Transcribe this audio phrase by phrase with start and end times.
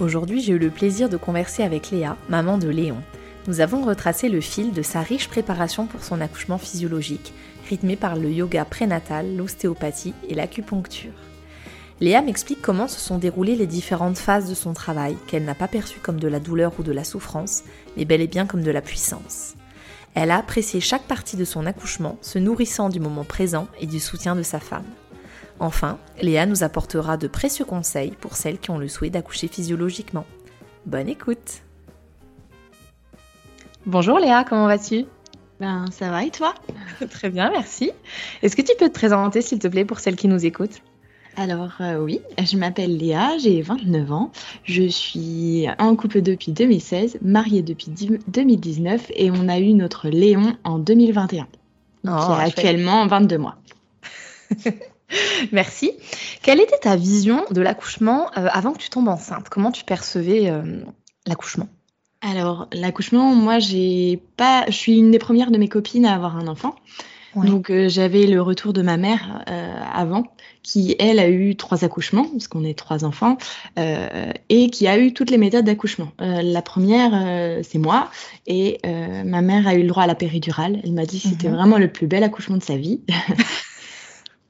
[0.00, 2.96] Aujourd'hui, j'ai eu le plaisir de converser avec Léa, maman de Léon.
[3.46, 7.32] Nous avons retracé le fil de sa riche préparation pour son accouchement physiologique,
[7.68, 11.12] rythmé par le yoga prénatal, l'ostéopathie et l'acupuncture.
[12.00, 15.68] Léa m'explique comment se sont déroulées les différentes phases de son travail, qu'elle n'a pas
[15.68, 17.62] perçues comme de la douleur ou de la souffrance,
[17.96, 19.54] mais bel et bien comme de la puissance.
[20.14, 24.00] Elle a apprécié chaque partie de son accouchement, se nourrissant du moment présent et du
[24.00, 24.84] soutien de sa femme.
[25.60, 30.24] Enfin, Léa nous apportera de précieux conseils pour celles qui ont le souhait d'accoucher physiologiquement.
[30.86, 31.62] Bonne écoute
[33.86, 35.06] Bonjour Léa, comment vas-tu?
[35.58, 36.54] Ben ça va et toi?
[37.10, 37.90] Très bien, merci.
[38.42, 40.82] Est-ce que tu peux te présenter s'il te plaît pour celles qui nous écoutent?
[41.36, 44.32] Alors euh, oui, je m'appelle Léa, j'ai 29 ans,
[44.64, 47.90] je suis en couple depuis 2016, mariée depuis
[48.28, 51.46] 2019 et on a eu notre Léon en 2021,
[52.02, 53.56] qui est actuellement 22 mois.
[55.52, 55.92] Merci.
[56.42, 59.48] Quelle était ta vision de l'accouchement euh, avant que tu tombes enceinte?
[59.48, 60.62] Comment tu percevais euh,
[61.26, 61.68] l'accouchement?
[62.20, 66.36] Alors l'accouchement, moi j'ai pas, je suis une des premières de mes copines à avoir
[66.36, 66.76] un enfant.
[67.34, 70.24] Donc euh, j'avais le retour de ma mère euh, avant,
[70.62, 73.38] qui elle a eu trois accouchements, parce qu'on est trois enfants,
[73.78, 76.12] euh, et qui a eu toutes les méthodes d'accouchement.
[76.18, 78.10] la première, c'est moi,
[78.46, 80.80] et ma mère a eu le droit à la péridurale.
[80.84, 81.54] Elle m'a dit que c'était mhm.
[81.54, 83.00] vraiment le plus bel accouchement de sa vie.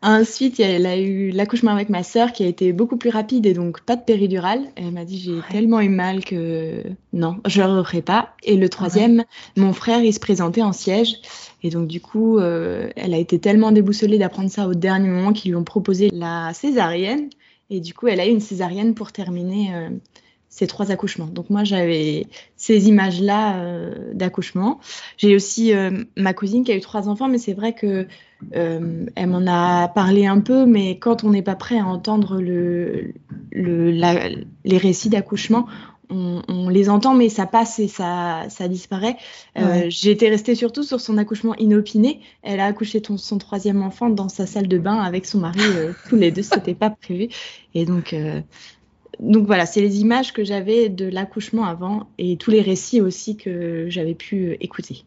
[0.04, 3.54] Ensuite, elle a eu l'accouchement avec ma sœur qui a été beaucoup plus rapide et
[3.54, 4.64] donc pas de péridurale.
[4.74, 6.82] Elle m'a dit j'ai tellement eu mal que
[7.12, 8.34] non, je le referai pas.
[8.42, 9.22] Et le troisième,
[9.56, 11.20] mon frère, il se présentait en siège
[11.62, 15.32] et donc du coup, euh, elle a été tellement déboussolée d'apprendre ça au dernier moment
[15.32, 17.30] qu'ils lui ont proposé la césarienne.
[17.70, 19.88] Et du coup, elle a eu une césarienne pour terminer euh,
[20.48, 21.26] ces trois accouchements.
[21.26, 22.26] Donc moi, j'avais
[22.56, 24.80] ces images-là euh, d'accouchement.
[25.16, 25.72] J'ai aussi
[26.16, 28.08] ma cousine qui a eu trois enfants, mais c'est vrai que
[28.52, 33.14] elle m'en a parlé un peu, mais quand on n'est pas prêt à entendre le,
[33.50, 33.90] le
[34.64, 35.66] les récits d'accouchement,
[36.12, 39.16] on, les entend, mais ça passe et ça, ça disparaît.
[39.58, 42.20] Euh, J'étais restée surtout sur son accouchement inopiné.
[42.42, 45.60] Elle a accouché son troisième enfant dans sa salle de bain avec son mari.
[45.60, 47.28] Euh, tous les deux, c'était pas prévu.
[47.74, 48.40] Et donc, euh,
[49.20, 53.36] donc voilà, c'est les images que j'avais de l'accouchement avant et tous les récits aussi
[53.36, 55.04] que j'avais pu écouter.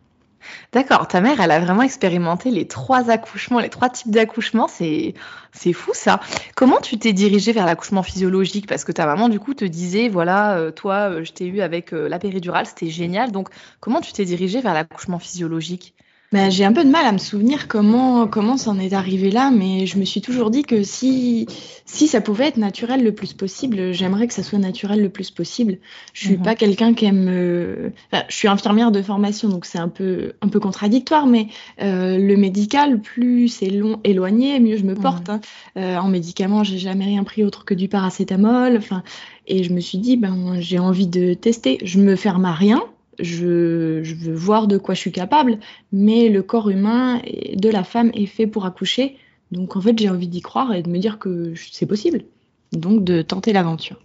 [0.72, 5.14] D'accord, ta mère, elle a vraiment expérimenté les trois accouchements, les trois types d'accouchements, c'est
[5.52, 6.20] c'est fou ça.
[6.56, 8.68] Comment tu t'es dirigée vers l'accouchement physiologique?
[8.68, 11.62] Parce que ta maman, du coup, te disait, voilà, euh, toi, euh, je t'ai eu
[11.62, 13.32] avec euh, la péridurale, c'était génial.
[13.32, 15.96] Donc, comment tu t'es dirigée vers l'accouchement physiologique?
[16.32, 19.32] Bah, j'ai un peu de mal à me souvenir comment comment ça en est arrivé
[19.32, 21.48] là, mais je me suis toujours dit que si
[21.86, 25.30] si ça pouvait être naturel le plus possible, j'aimerais que ça soit naturel le plus
[25.30, 25.78] possible.
[26.14, 26.44] Je suis mhm.
[26.44, 27.28] pas quelqu'un qui aime.
[27.30, 27.90] Euh,
[28.28, 31.48] je suis infirmière de formation, donc c'est un peu un peu contradictoire, mais
[31.82, 35.30] euh, le médical, plus c'est long éloigné, mieux je me porte.
[35.30, 35.42] Hein.
[35.78, 38.78] Euh, en médicaments, j'ai jamais rien pris autre que du paracétamol.
[38.78, 39.04] Enfin,
[39.48, 41.78] et je me suis dit, ben j'ai envie de tester.
[41.84, 42.84] Je me ferme à rien
[43.20, 45.60] je, veux voir de quoi je suis capable,
[45.92, 47.22] mais le corps humain
[47.54, 49.18] de la femme est fait pour accoucher.
[49.52, 52.26] Donc en fait, j'ai envie d'y croire et de me dire que c'est possible.
[52.72, 53.98] Donc de tenter l'aventure.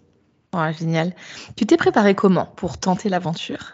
[0.53, 1.15] Ouais, génial.
[1.55, 3.73] Tu t'es préparée comment pour tenter l'aventure?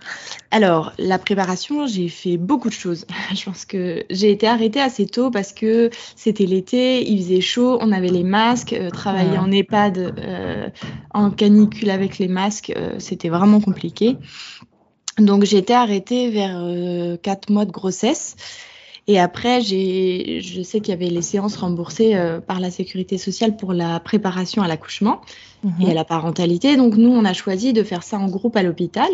[0.50, 3.06] Alors, la préparation, j'ai fait beaucoup de choses.
[3.34, 7.78] Je pense que j'ai été arrêtée assez tôt parce que c'était l'été, il faisait chaud,
[7.80, 10.68] on avait les masques, euh, travailler en EHPAD euh,
[11.14, 14.18] en canicule avec les masques, euh, c'était vraiment compliqué.
[15.18, 18.36] Donc j'ai été arrêtée vers euh, 4 mois de grossesse.
[19.08, 23.18] Et après, j'ai, je sais qu'il y avait les séances remboursées euh, par la sécurité
[23.18, 25.20] sociale pour la préparation à l'accouchement
[25.62, 25.74] mhm.
[25.82, 26.76] et à la parentalité.
[26.76, 29.08] Donc nous, on a choisi de faire ça en groupe à l'hôpital.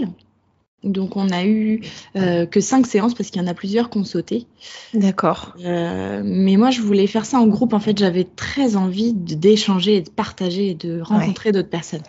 [0.83, 1.81] Donc on a eu
[2.17, 4.47] euh, que cinq séances parce qu'il y en a plusieurs qui ont sauté.
[4.95, 5.55] D'accord.
[5.65, 7.73] Euh, mais moi je voulais faire ça en groupe.
[7.73, 12.03] En fait, j'avais très envie d'échanger et de partager et de rencontrer d'autres personnes.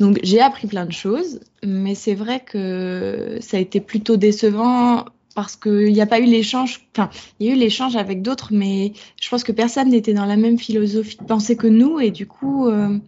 [0.00, 5.04] Donc j'ai appris plein de choses, mais c'est vrai que ça a été plutôt décevant
[5.34, 8.48] parce qu'il n'y a pas eu l'échange, enfin, il y a eu l'échange avec d'autres,
[8.50, 12.10] mais je pense que personne n'était dans la même philosophie de pensée que nous, et
[12.10, 12.98] du coup, euh,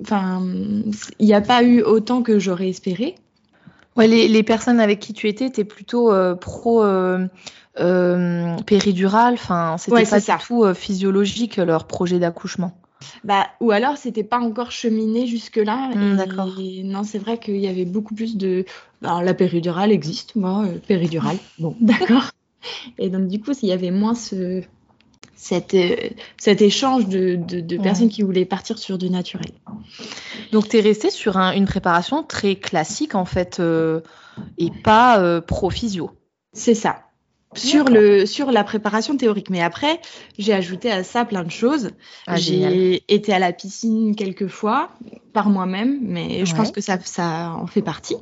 [0.00, 0.46] enfin,
[1.18, 3.16] il n'y a pas eu autant que j'aurais espéré.
[3.96, 7.26] Ouais, les, personnes avec qui tu étais étaient plutôt euh, pro euh,
[8.64, 12.78] péridurale, enfin, c'était pas du tout physiologique leur projet d'accouchement.
[13.24, 15.90] Bah, ou alors, c'était pas encore cheminé jusque-là.
[15.94, 16.54] Hmm, d'accord.
[16.84, 18.64] Non, c'est vrai qu'il y avait beaucoup plus de.
[19.02, 21.38] Alors, la péridurale existe, moi, euh, péridurale.
[21.58, 22.30] Bon, d'accord.
[22.98, 24.62] Et donc, du coup, il y avait moins ce,
[25.34, 25.96] cet, euh,
[26.36, 29.50] cet échange de, de, personnes qui voulaient partir sur du naturel.
[30.52, 34.00] Donc, tu es resté sur une préparation très classique, en fait, euh,
[34.58, 36.10] et pas pro-physio.
[36.52, 37.07] C'est ça
[37.54, 39.50] sur, le, sur la préparation théorique.
[39.50, 40.00] Mais après,
[40.38, 41.90] j'ai ajouté à ça plein de choses.
[42.26, 44.90] Ah, j'ai été à la piscine quelques fois
[45.32, 48.16] par moi-même, mais je pense que ça, ça en fait partie.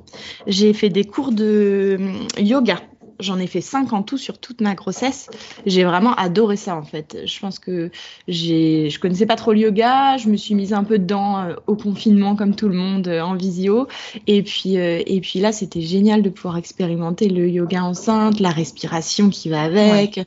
[0.47, 2.81] J'ai fait des cours de hum, yoga
[3.21, 5.29] j'en ai fait cinq en tout sur toute ma grossesse.
[5.65, 7.19] J'ai vraiment adoré ça en fait.
[7.25, 7.91] Je pense que
[8.29, 11.55] j'ai, je connaissais pas trop le yoga, je me suis mise un peu dedans euh,
[11.67, 13.89] au confinement comme tout le monde euh, en visio.
[14.27, 18.51] Et puis euh, et puis là, c'était génial de pouvoir expérimenter le yoga enceinte, la
[18.51, 20.21] respiration qui va avec.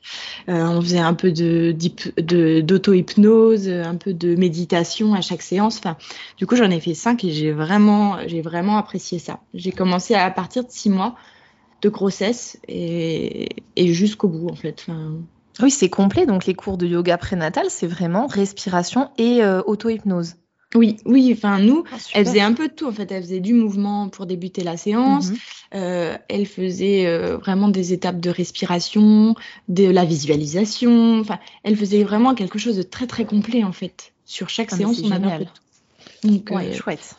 [0.48, 1.76] on faisait un peu de,
[2.62, 5.78] d'auto-hypnose, un peu de méditation à chaque séance.
[5.78, 5.98] Enfin,
[6.38, 9.40] du coup, j'en ai fait cinq et j'ai vraiment j'ai vraiment apprécié ça.
[9.54, 11.16] J'ai commencé à partir de six mois
[11.82, 14.86] de grossesse et, jusqu'au bout en fait.
[15.62, 16.26] Oui, c'est complet.
[16.26, 20.36] Donc les cours de yoga prénatal, c'est vraiment respiration et euh, auto-hypnose.
[20.76, 21.34] Oui, oui.
[21.36, 22.88] Enfin, nous, ah, elle faisait un peu de tout.
[22.88, 25.32] En fait, elle faisait du mouvement pour débuter la séance.
[25.32, 25.38] Mhm.
[25.76, 29.36] Euh, elle faisait euh, vraiment des étapes de respiration,
[29.68, 31.20] de la visualisation.
[31.20, 34.14] Enfin, elle faisait vraiment quelque chose de très très complet en fait.
[34.26, 36.28] Sur chaque ah, séance, on avait un peu de tout.
[36.28, 37.16] Donc, ouais, chouette.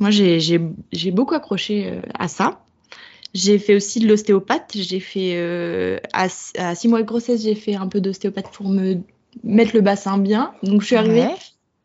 [0.00, 2.60] Moi, j'ai beaucoup accroché à ça.
[3.34, 4.72] J'ai fait aussi de l'ostéopathe.
[4.74, 8.98] J'ai fait euh, à, six mois de grossesse, j'ai fait un peu d'ostéopathe pour me
[9.44, 10.52] mettre le bassin bien.
[10.62, 11.28] Donc je suis arrivée.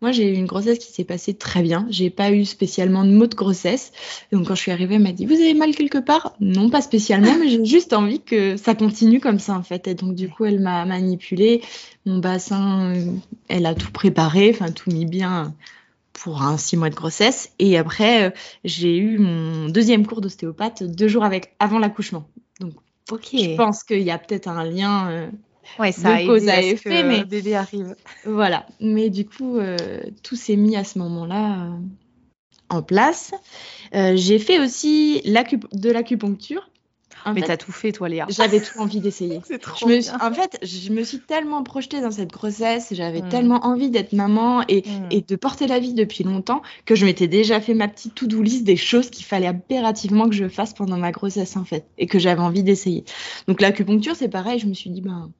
[0.01, 1.87] Moi, j'ai eu une grossesse qui s'est passée très bien.
[1.89, 3.93] J'ai pas eu spécialement de maux de grossesse.
[4.33, 6.35] Donc quand je suis arrivée, elle m'a dit "Vous avez mal quelque part?
[6.41, 9.95] Non, pas spécialement, mais j'ai juste envie que ça continue comme ça en fait." Et
[9.95, 11.61] donc du coup, elle m'a manipulé
[12.05, 13.05] mon bassin, euh,
[13.47, 15.53] elle a tout préparé, enfin tout mis bien
[16.13, 17.51] pour un six mois de grossesse.
[17.59, 18.31] Et après, euh,
[18.63, 22.27] j'ai eu mon deuxième cours d'ostéopathe deux jours avec, avant l'accouchement.
[22.59, 22.73] Donc,
[23.09, 25.27] je pense qu'il y a peut-être un lien euh,
[25.79, 27.95] ouais, ça de cause à effet, mais bébé arrive.
[28.25, 28.65] Voilà.
[28.79, 29.77] Mais du coup, euh,
[30.21, 31.69] tout s'est mis à ce moment-là
[32.69, 33.33] en place.
[33.91, 36.69] j'ai fait aussi de l'acupuncture
[37.33, 38.25] mais t'as tout fait, toi, Léa.
[38.29, 39.41] J'avais tout envie d'essayer.
[39.45, 39.99] C'est trop bien.
[40.21, 43.29] En fait, je me suis tellement projetée dans cette grossesse, j'avais mm.
[43.29, 45.07] tellement envie d'être maman et, mm.
[45.11, 48.41] et, de porter la vie depuis longtemps que je m'étais déjà fait ma petite to-do
[48.41, 52.07] list des choses qu'il fallait impérativement que je fasse pendant ma grossesse, en fait, et
[52.07, 53.03] que j'avais envie d'essayer.
[53.47, 55.31] Donc l'acupuncture, c'est pareil, je me suis dit, ben,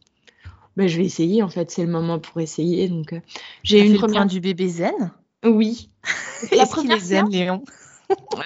[0.76, 2.88] ben, je vais essayer, en fait, c'est le moment pour essayer.
[2.88, 3.20] Donc, euh,
[3.64, 5.12] j'ai une première du bébé zen?
[5.46, 5.90] Oui.
[6.52, 7.64] La première zen, Léon?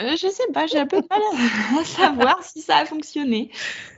[0.02, 1.22] Euh, je sais pas, j'ai un peu de mal
[1.80, 3.52] à, savoir si ça a fonctionné.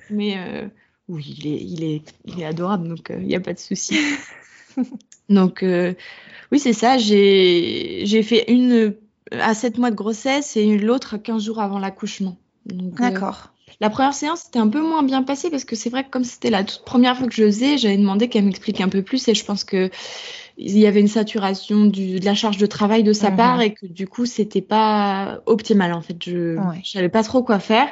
[0.09, 0.67] Mais euh,
[1.07, 3.97] oui, il est, il, est, il est adorable, donc il n'y a pas de souci.
[5.29, 6.97] donc, oui, c'est ça.
[6.97, 8.95] J'ai fait une
[9.31, 12.37] à 7 mois de grossesse et l'autre 15 jours avant l'accouchement.
[12.65, 13.53] D'accord.
[13.81, 16.23] La première séance, c'était un peu moins bien passé parce que c'est vrai que comme
[16.23, 19.27] c'était la toute première fois que je faisais, j'avais demandé qu'elle m'explique un peu plus
[19.27, 19.89] et je pense que
[20.61, 23.37] il y avait une saturation du, de la charge de travail de sa mhm.
[23.37, 26.17] part et que du coup c'était pas optimal en fait.
[26.21, 26.81] Je ouais.
[26.83, 27.87] savais pas trop quoi faire.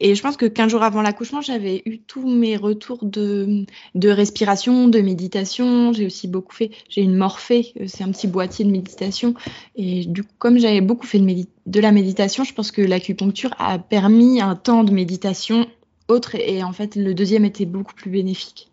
[0.00, 3.66] Et je pense que 15 jours avant l'accouchement j'avais eu tous mes retours de,
[3.96, 5.92] de respiration de méditation.
[5.92, 9.34] J'ai aussi beaucoup fait j'ai une morphée euh, c'est un petit boîtier de méditation.
[9.74, 13.54] Et du coup comme j'avais beaucoup fait de, de la méditation je pense que l'acupuncture
[13.58, 15.66] a permis un temps de méditation
[16.06, 18.70] autre et en fait le deuxième était beaucoup plus bénéfique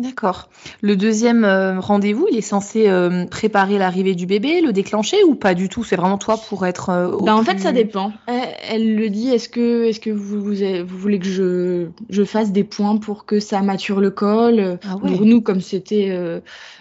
[0.00, 0.48] D'accord.
[0.80, 5.34] Le deuxième euh, rendez-vous, il est censé euh, préparer l'arrivée du bébé, le déclencher ou
[5.34, 5.84] pas du tout?
[5.84, 6.88] C'est vraiment toi pour être.
[6.88, 8.10] Euh, bah, en fait, ça dépend.
[8.26, 9.28] Elle, le dit.
[9.28, 13.40] Est-ce que, est-ce que vous, vous, voulez que je, je fasse des points pour que
[13.40, 14.78] ça mature le col?
[14.84, 16.18] Ah Pour nous, comme c'était,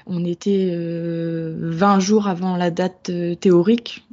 [0.07, 3.11] on était 20 jours avant la date
[3.41, 4.05] théorique.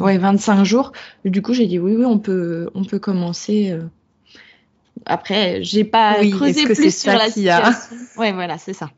[0.00, 0.92] ouais, 25 jours.
[1.26, 3.76] Du coup, j'ai dit oui, oui, on peut, on peut commencer.
[5.10, 7.96] Après, j'ai pas creusé plus sur la situation.
[8.16, 8.90] Ouais, voilà, c'est ça.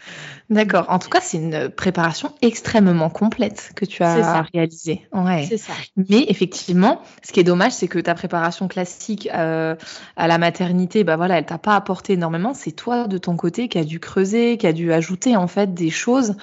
[0.51, 0.87] D'accord.
[0.89, 5.07] En tout cas, c'est une préparation extrêmement complète que tu as réalisée.
[5.13, 5.47] Ouais.
[5.49, 5.73] C'est ça.
[5.97, 9.75] Mais effectivement, ce qui est dommage, c'est que ta préparation classique euh,
[10.17, 12.53] à la maternité, bah voilà, elle t'a pas apporté énormément.
[12.53, 15.73] C'est toi de ton côté qui a dû creuser, qui a dû ajouter en fait
[15.73, 16.37] des choses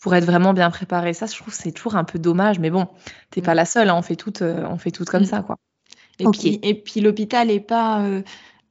[0.00, 1.14] pour être vraiment bien préparé.
[1.14, 2.58] Ça, je trouve c'est toujours un peu dommage.
[2.58, 2.88] Mais bon,
[3.30, 3.88] t'es pas la seule.
[3.88, 3.96] Hein.
[3.96, 5.26] On fait toutes, euh, on fait toutes comme mm.
[5.26, 5.56] ça, quoi.
[6.18, 8.00] Et puis, et puis l'hôpital est pas.
[8.02, 8.22] Euh,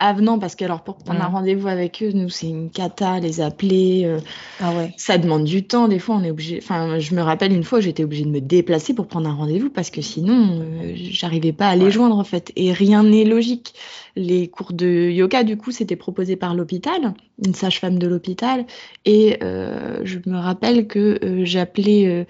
[0.04, 3.42] avenants parce que alors pour prendre un rendez-vous avec eux, nous c'est une cata, les
[3.42, 4.04] appeler.
[4.06, 4.20] Euh,
[4.60, 4.94] ah ouais.
[4.98, 5.88] Ça demande du temps.
[5.88, 6.60] Des fois, on est obligé.
[6.62, 9.70] Enfin, je me rappelle une fois, j'étais obligée de me déplacer pour prendre un rendez-vous
[9.70, 12.52] parce que sinon, euh, j'arrivais pas à les joindre en fait.
[12.56, 13.74] Et rien n'est logique.
[14.16, 18.68] Les cours de yoga, du coup, c'était proposé par l'hôpital, une sage-femme de l'hôpital,
[19.06, 22.28] et euh, je me rappelle que j'appelais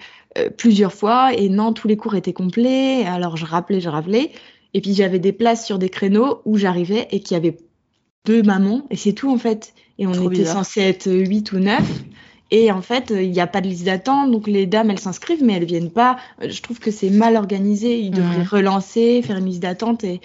[0.56, 3.04] plusieurs fois et non, tous les cours étaient complets.
[3.04, 4.30] Alors je rappelais, je rappelais.
[4.74, 7.56] Et puis j'avais des places sur des créneaux où j'arrivais et qu'il y avait
[8.24, 9.72] deux mamans et c'est tout en fait.
[9.98, 12.02] Et on était censé être huit ou neuf.
[12.50, 15.42] Et en fait, il n'y a pas de liste d'attente, donc les dames, elles s'inscrivent,
[15.42, 16.16] mais elles viennent pas.
[16.46, 17.98] Je trouve que c'est mal organisé.
[17.98, 20.20] Ils devraient relancer, faire une liste d'attente et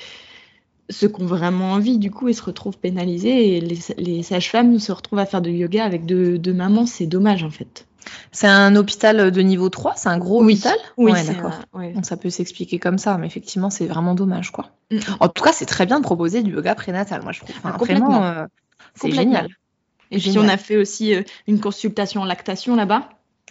[0.89, 4.91] ceux qui ont vraiment envie, du coup, ils se retrouvent pénalisés et les, sages-femmes se
[4.91, 6.85] retrouvent à faire de yoga avec deux, deux mamans.
[6.85, 7.85] C'est dommage en fait.
[8.31, 10.77] C'est un hôpital de niveau 3, c'est un gros hôpital?
[10.97, 11.59] Oui, d'accord.
[11.73, 14.69] Donc ça peut s'expliquer comme ça, mais effectivement, c'est vraiment dommage, quoi.
[14.91, 14.97] Mm.
[15.19, 17.55] En tout cas, c'est très bien de proposer du yoga prénatal, moi je trouve.
[17.63, 18.45] Enfin, vraiment, euh,
[18.95, 19.49] c'est génial.
[20.11, 23.09] Et puis on a fait aussi euh, une consultation en lactation là-bas.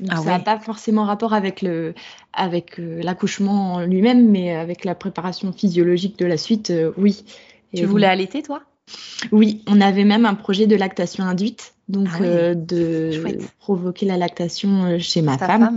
[0.09, 1.93] Ah ça n'a pas forcément rapport avec le
[2.33, 7.25] avec euh, l'accouchement lui-même, mais avec la préparation physiologique de la suite, oui.
[7.75, 8.63] tu voulais allaiter, toi?
[9.33, 14.19] Oui, on avait même un projet de lactation induite donc ah euh, de provoquer la
[14.19, 15.77] lactation euh, chez ma femme.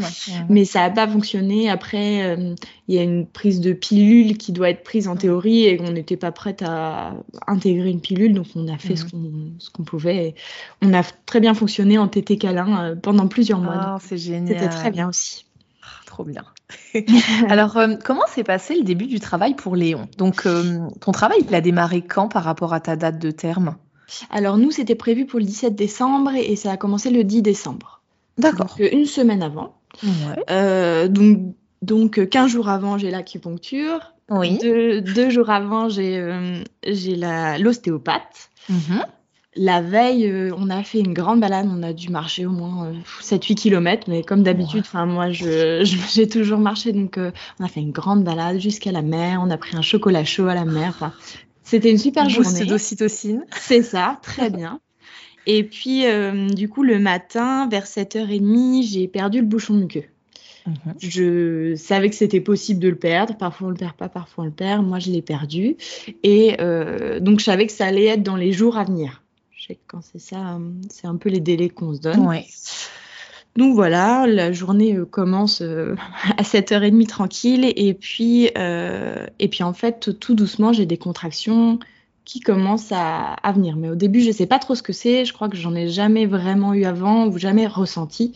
[0.49, 1.69] Mais ça n'a pas fonctionné.
[1.69, 2.53] Après, euh,
[2.89, 5.91] il y a une prise de pilule qui doit être prise en théorie et on
[5.91, 7.13] n'était pas prête à
[7.47, 9.57] intégrer une pilule, donc on a fait ce mhm.
[9.73, 10.35] qu'on pouvait.
[10.81, 13.75] on a très bien fonctionné en tété câlin pendant plusieurs mois.
[13.77, 14.47] Ah, c'est génial.
[14.47, 15.45] C'était très bien aussi.
[15.81, 16.43] Ah, trop bien.
[17.47, 20.09] Alors, comment s'est passé le début du travail pour Léon?
[20.17, 20.45] Donc,
[20.99, 23.77] ton travail, il a démarré quand par rapport à ta date de terme?
[24.29, 28.01] Alors nous, c'était prévu pour le 17 décembre et ça a commencé le 10 décembre.
[28.37, 28.75] D'accord.
[28.79, 29.75] Euh, une semaine avant.
[30.49, 34.13] Euh, donc, donc 15 jours avant, j'ai l'acupuncture.
[34.29, 34.57] Oui.
[34.59, 38.49] Deux, jours avant, j'ai euh, l'ostéopathe.
[38.69, 39.03] Mhm.
[39.57, 41.67] La veille, on a fait une grande balade.
[41.69, 44.05] On a dû marcher au moins 7-8 km.
[44.07, 46.93] Mais comme d'habitude, enfin moi, j'ai toujours marché.
[46.93, 47.19] Donc,
[47.59, 49.41] on a fait une grande balade jusqu'à la mer.
[49.43, 51.11] On a pris un chocolat chaud à la mer.
[51.63, 52.65] C'était une super journée.
[52.65, 53.45] d'ocytocine.
[53.59, 54.79] C'est ça, très bien.
[55.47, 60.05] Et puis, euh, du coup, le matin, vers 7h30, j'ai perdu le bouchon muqueux.
[60.67, 60.93] Mhm.
[60.99, 63.35] Je savais que c'était possible de le perdre.
[63.35, 64.85] Parfois, on le perd pas, parfois, on le perd.
[64.85, 65.77] Moi, je l'ai perdu.
[66.23, 69.23] Et euh, donc, je savais que ça allait être dans les jours à venir.
[69.51, 72.27] Je sais que quand c'est ça, c'est un peu les délais qu'on se donne.
[72.27, 72.45] Ouais.
[73.58, 75.96] Donc voilà, la journée euh, commence euh,
[76.38, 81.79] à 7h30 tranquille et puis, euh, et puis en fait tout doucement j'ai des contractions
[82.24, 83.75] qui commencent à, venir.
[83.75, 85.75] Mais au début je ne sais pas trop ce que c'est, je crois que j'en
[85.75, 88.34] ai jamais vraiment eu avant ou jamais ressenti.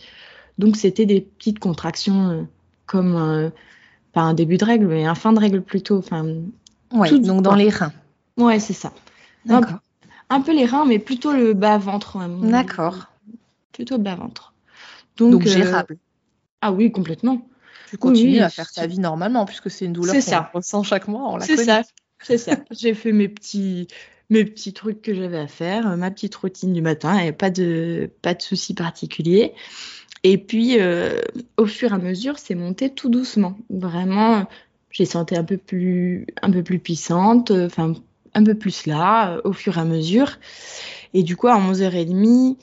[0.58, 2.46] Donc c'était des petites contractions
[2.84, 3.50] comme
[4.12, 5.98] pas un début de règle mais un fin de règle plutôt.
[5.98, 6.26] Enfin,
[6.92, 7.92] ouais, donc dans les reins.
[8.36, 8.92] Ouais c'est ça.
[9.48, 9.62] Un,
[10.28, 12.18] un, peu les reins mais plutôt le bas ventre.
[12.42, 13.06] D'accord.
[13.72, 14.16] Plutôt le bas
[15.16, 15.98] Donc, euh, gérable.
[16.60, 17.46] Ah oui, complètement.
[17.90, 21.38] Tu continues à faire ta vie normalement puisque c'est une douleur qu'on ressent chaque mois.
[21.40, 21.82] C'est ça.
[22.22, 22.56] C'est ça.
[22.70, 23.88] J'ai fait mes petits
[24.28, 28.10] mes petits trucs que j'avais à faire, ma petite routine du matin, et pas de
[28.22, 29.52] pas de soucis particuliers.
[30.24, 31.20] Et puis, euh,
[31.56, 33.56] au fur et à mesure, c'est monté tout doucement.
[33.70, 34.46] Vraiment,
[34.90, 37.92] j'ai senti un peu plus un peu plus puissante, enfin
[38.34, 40.38] un peu plus là, au fur et à mesure.
[41.14, 42.56] Et du coup, à 11h30,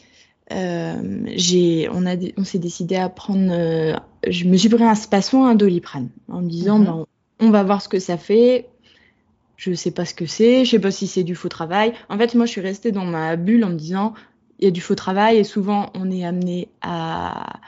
[0.52, 3.50] euh, j'ai, on, a, on s'est décidé à prendre.
[3.52, 3.96] Euh,
[4.28, 6.86] je me suis pris un spasson, un doliprane, en me disant mhm.
[6.86, 7.06] ben,
[7.40, 8.68] on va voir ce que ça fait.
[9.56, 11.94] Je sais pas ce que c'est, je sais pas si c'est du faux travail.
[12.10, 14.14] En fait, moi, je suis restée dans ma bulle en me disant
[14.60, 17.60] il y a du faux travail et souvent on est amené à,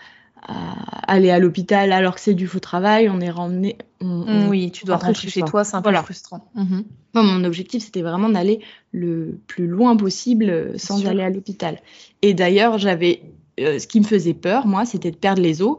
[0.41, 3.77] aller à l'hôpital alors que c'est du faux travail, on est ramené.
[4.01, 6.49] Mm, oui, tu dois rentrer chez toi, c'est un peu frustrant.
[6.55, 6.83] Mhm.
[7.13, 8.59] mon objectif, c'était vraiment d'aller
[8.91, 11.79] le plus loin possible euh, sans aller à l'hôpital.
[12.21, 13.23] Et d'ailleurs, j'avais
[13.59, 15.77] euh, ce qui me faisait peur, moi, c'était de perdre les os,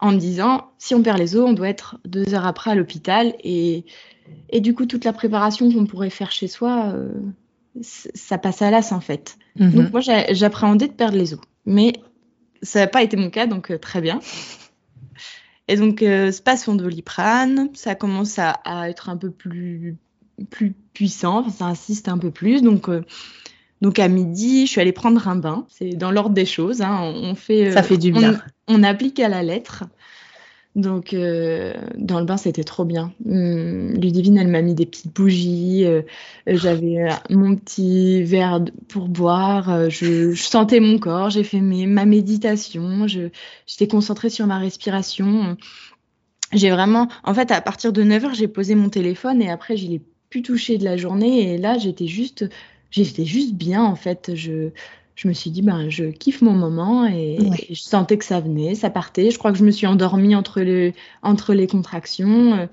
[0.00, 2.74] en me disant si on perd les os, on doit être deux heures après à
[2.74, 3.34] l'hôpital.
[3.44, 3.84] Et,
[4.48, 7.12] et du coup, toute la préparation qu'on pourrait faire chez soi, euh,
[7.80, 9.36] ça passe à l'as en fait.
[9.56, 9.72] Mhm.
[9.72, 11.40] Donc moi, j'appréhendais de perdre les os.
[11.66, 11.92] Mais
[12.62, 14.20] ça n'a pas été mon cas, donc euh, très bien.
[15.68, 19.96] Et donc, euh, se passe son doliprane, ça commence à, être un peu plus,
[20.50, 22.62] plus puissant, ça insiste un peu plus.
[22.62, 23.04] Donc, euh,
[23.80, 25.66] donc, à midi, je suis allée prendre un bain.
[25.68, 26.82] C'est dans l'ordre des choses.
[26.82, 27.00] Hein.
[27.00, 28.40] On, fait, ça fait du bien.
[28.68, 29.84] on applique à la lettre.
[30.74, 33.12] Donc, euh, dans le bain, c'était trop bien.
[33.26, 35.84] Hum, Ludivine, elle m'a mis des petites bougies.
[35.84, 36.02] Euh,
[36.46, 39.90] j'avais euh, mon petit verre pour boire.
[39.90, 41.28] Je, sentais mon corps.
[41.28, 43.06] J'ai fait ma méditation.
[43.06, 45.56] J'étais concentrée sur ma respiration.
[46.52, 47.08] J'ai vraiment.
[47.24, 50.00] En fait, à partir de 9h, j'ai posé mon téléphone et après, je l'ai
[50.30, 51.52] plus touché de la journée.
[51.52, 52.48] Et là, j'étais juste
[52.90, 54.32] j'étais juste bien en fait.
[54.34, 54.70] Je,
[55.22, 57.38] je me suis dit, ben, je kiffe mon moment et,
[57.70, 59.30] je sentais que ça venait, ça partait.
[59.30, 62.68] Je crois que je me suis endormie entre, le, entre les contractions.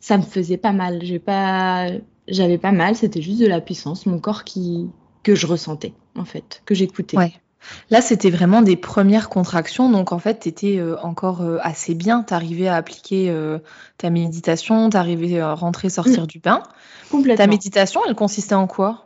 [0.00, 1.00] Ça me faisait pas mal.
[1.02, 1.88] J'ai pas,
[2.28, 2.94] j'avais pas mal.
[2.94, 4.90] C'était juste de la puissance, mon corps qui,
[5.22, 7.16] que je ressentais en fait, que j'écoutais.
[7.16, 7.32] Ouais.
[7.90, 9.90] Là, c'était vraiment des premières contractions.
[9.90, 12.22] Donc, en fait, tu étais euh, encore euh, assez bien.
[12.22, 13.58] Tu arrivais à appliquer euh,
[13.96, 16.26] ta méditation, tu arrivais à rentrer, sortir mm.
[16.26, 16.62] du bain.
[17.10, 17.44] Complètement.
[17.44, 19.03] Ta méditation, elle consistait en quoi?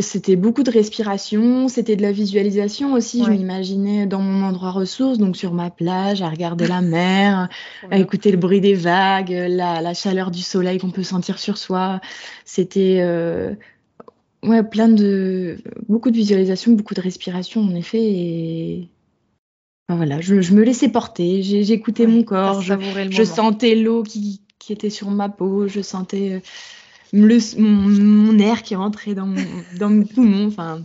[0.00, 3.24] C'était beaucoup de respiration, c'était de la visualisation aussi.
[3.24, 7.48] Je m'imaginais dans mon endroit ressource, donc sur ma plage, à regarder la mer,
[7.90, 12.00] à écouter le bruit des vagues, la, chaleur du soleil qu'on peut sentir sur soi.
[12.44, 13.02] C'était
[14.42, 18.02] ouais, plein de beaucoup de visualisation, beaucoup de respiration en effet.
[18.02, 18.88] Et
[19.88, 25.10] voilà, je, me laissais porter, j'écoutais mon corps, je, sentais l'eau qui, qui, était sur
[25.10, 26.42] ma peau, je sentais
[27.12, 29.44] mon, air qui rentrait dans mon,
[29.78, 30.48] dans mes poumons.
[30.48, 30.82] Enfin,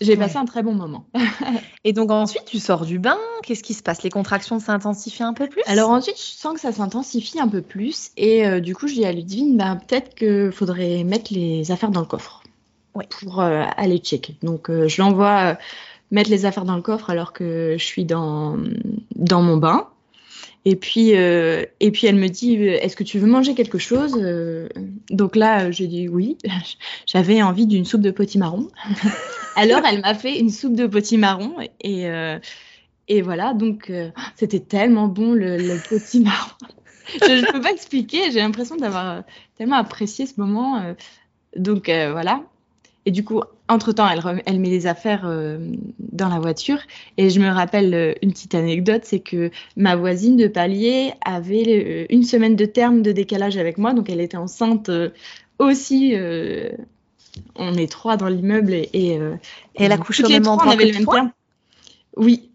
[0.00, 1.06] j'ai passé un très bon moment.
[1.84, 3.18] et donc ensuite, tu sors du bain.
[3.42, 4.02] Qu'est-ce qui se passe?
[4.02, 5.62] Les contractions s'intensifient un peu plus?
[5.66, 8.10] Alors ensuite, je sens que ça s'intensifie un peu plus.
[8.16, 11.90] Et euh, du coup, je dis à Ludivine, bah, peut-être qu'il faudrait mettre les affaires
[11.90, 12.42] dans le coffre
[13.20, 14.36] pour euh, aller checker.
[14.42, 15.56] Donc euh, je l'envoie
[16.10, 18.56] mettre les affaires dans le coffre alors que je suis dans,
[19.14, 19.88] dans mon bain.
[20.70, 24.22] Et puis, euh, et puis elle me dit, est-ce que tu veux manger quelque chose
[25.08, 26.36] Donc là, j'ai dit oui.
[27.06, 28.68] J'avais envie d'une soupe de potimarron.
[29.56, 32.06] Alors elle m'a fait une soupe de potimarron et,
[33.08, 33.54] et voilà.
[33.54, 33.90] Donc
[34.36, 36.52] c'était tellement bon le, le potimarron.
[37.22, 38.30] je ne peux pas expliquer.
[38.30, 39.22] J'ai l'impression d'avoir
[39.56, 40.94] tellement apprécié ce moment.
[41.56, 42.42] donc voilà.
[43.08, 45.56] Et du coup, entre-temps, elle, elle met les affaires euh,
[45.98, 46.76] dans la voiture.
[47.16, 51.64] Et je me rappelle euh, une petite anecdote, c'est que ma voisine de palier avait
[51.68, 53.94] euh, une semaine de terme de décalage avec moi.
[53.94, 54.90] Donc, elle était enceinte
[55.58, 56.14] aussi.
[57.56, 59.18] on est trois dans l'immeuble et, et,
[59.76, 61.32] elle a couché au même endroit que le même
[62.18, 62.50] Oui,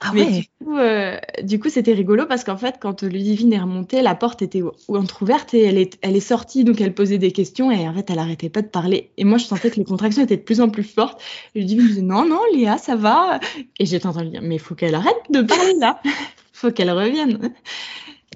[0.00, 0.44] ah ouais.
[0.66, 4.62] Euh, du coup, c'était rigolo parce qu'en fait, quand Ludivine est remontée, la porte était
[4.88, 8.08] entrouverte et elle est, elle est sortie, donc elle posait des questions et en fait,
[8.10, 9.10] elle arrêtait pas de parler.
[9.16, 11.20] Et moi, je sentais que les contractions étaient de plus en plus fortes.
[11.56, 13.40] Ludivine me disait non, non, Léa, ça va.
[13.80, 16.00] Et j'étais en train de dire mais il faut qu'elle arrête de parler là,
[16.52, 17.52] faut qu'elle revienne.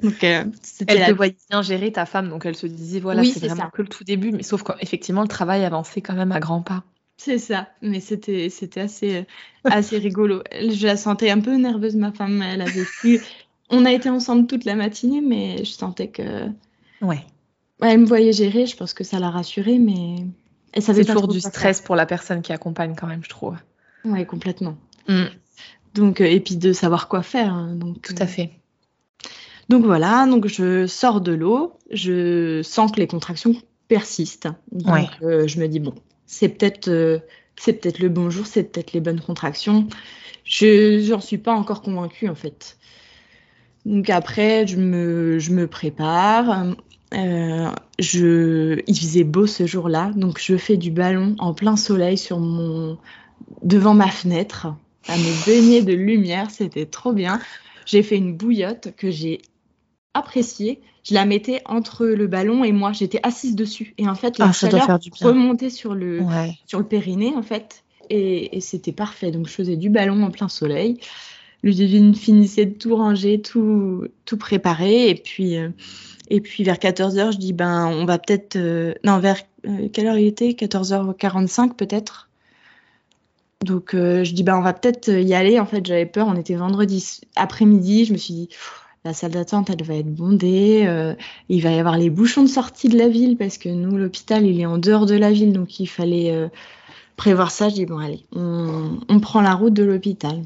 [0.03, 0.45] Donc, euh,
[0.89, 3.83] elle te voyait bien gérer ta femme, donc elle se disait voilà, c'est vraiment que
[3.83, 6.83] le tout début, mais sauf qu'effectivement, le travail avançait quand même à grands pas.
[7.17, 9.27] C'est ça, mais c'était c'était assez
[9.65, 10.43] assez rigolo.
[10.53, 12.43] Je la sentais un peu nerveuse, ma femme.
[12.43, 13.21] Elle avait pu.
[13.71, 16.49] On a été ensemble toute la matinée, mais je sentais que.
[17.01, 17.25] Ouais.
[17.81, 18.67] elle me voyait gérer.
[18.67, 20.17] Je pense que ça l'a rassurée, mais.
[20.79, 23.57] C'est toujours du stress pour la personne qui accompagne quand même, je trouve.
[24.05, 24.77] Ouais, complètement.
[25.07, 25.25] Mm.
[25.95, 27.53] Donc euh, et puis de savoir quoi faire.
[27.53, 28.03] Hein, donc.
[28.03, 28.51] Tout à fait.
[29.69, 33.55] Donc voilà, donc je sors de l'eau, je sens que les contractions
[33.89, 34.49] persistent.
[34.71, 35.95] Donc euh, je me dis bon,
[36.33, 37.19] c'est peut-être euh,
[37.57, 39.87] c'est peut-être le bon jour, c'est peut-être les bonnes contractions.
[40.45, 42.79] Je n'en suis pas encore convaincue en fait.
[43.85, 46.69] Donc après, je me, je me prépare.
[47.13, 52.17] Euh, je, il faisait beau ce jour-là, donc je fais du ballon en plein soleil
[52.17, 52.97] sur mon,
[53.63, 54.69] devant ma fenêtre,
[55.09, 57.41] à me baigner de lumière, c'était trop bien.
[57.85, 59.43] J'ai fait une bouillotte que j'ai
[60.15, 62.93] appréciée je la mettais entre le ballon et moi.
[62.93, 63.95] J'étais assise dessus.
[63.99, 64.87] Et en fait, la ah, chaleur
[65.21, 66.21] remontait sur le,
[66.67, 67.85] sur le périnée, en fait.
[68.11, 69.31] Et, c'était parfait.
[69.31, 70.99] Donc, je faisais du ballon en plein soleil.
[71.63, 75.09] Ludivine finissait de tout ranger, tout, tout préparer.
[75.09, 75.71] Et puis, euh,
[76.29, 78.57] et puis vers 14h, je dis, ben, on va peut-être.
[78.57, 80.51] Euh, non, vers euh, quelle heure il était?
[80.51, 82.29] 14h45 peut-être.
[83.65, 85.61] Donc, je dis, ben, on va peut-être y aller.
[85.61, 86.27] En fait, j'avais peur.
[86.27, 88.05] On était vendredi après-midi.
[88.05, 88.49] Je me suis dit,
[89.05, 90.85] la salle d'attente, elle va être bondée.
[90.87, 91.15] Euh,
[91.49, 94.47] il va y avoir les bouchons de sortie de la ville parce que nous, l'hôpital,
[94.47, 96.49] il est en dehors de la ville, donc il fallait euh,
[97.17, 97.69] prévoir ça.
[97.69, 100.43] Je dis bon, allez, on, prend la route de l'hôpital.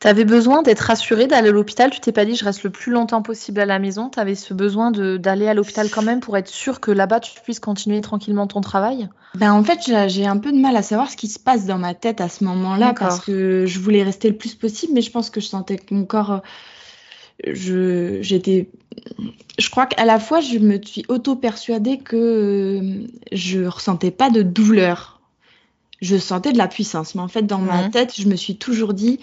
[0.00, 1.90] Tu avais besoin d'être rassurée d'aller à l'hôpital?
[1.90, 4.08] Tu t'es pas dit je reste le plus longtemps possible à la maison.
[4.08, 7.40] Tu avais ce besoin d'aller à l'hôpital quand même pour être sûr que là-bas tu
[7.42, 9.08] puisses continuer tranquillement ton travail?
[9.34, 11.78] Ben, En fait, j'ai un peu de mal à savoir ce qui se passe dans
[11.78, 15.10] ma tête à ce moment-là parce que je voulais rester le plus possible, mais je
[15.10, 16.42] pense que je sentais que mon corps
[17.46, 18.68] je j'étais
[19.58, 24.30] je crois qu'à la fois je me suis auto persuadée que euh, je ressentais pas
[24.30, 25.20] de douleur
[26.00, 27.90] je sentais de la puissance mais en fait dans ma mhm.
[27.90, 29.18] tête je me suis toujours dit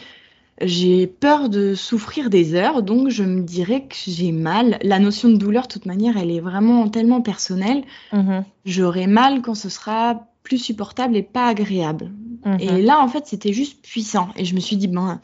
[0.62, 5.30] j'ai peur de souffrir des heures donc je me dirais que j'ai mal la notion
[5.30, 8.44] de douleur de toute manière elle est vraiment tellement personnelle mhm.
[8.66, 12.12] j'aurai mal quand ce sera plus supportable et pas agréable
[12.46, 12.58] mhm.
[12.60, 15.22] et là en fait c'était juste puissant et je me suis dit ben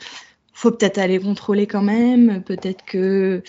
[0.55, 2.41] faut peut-être aller contrôler quand même.
[2.43, 3.43] Peut-être que.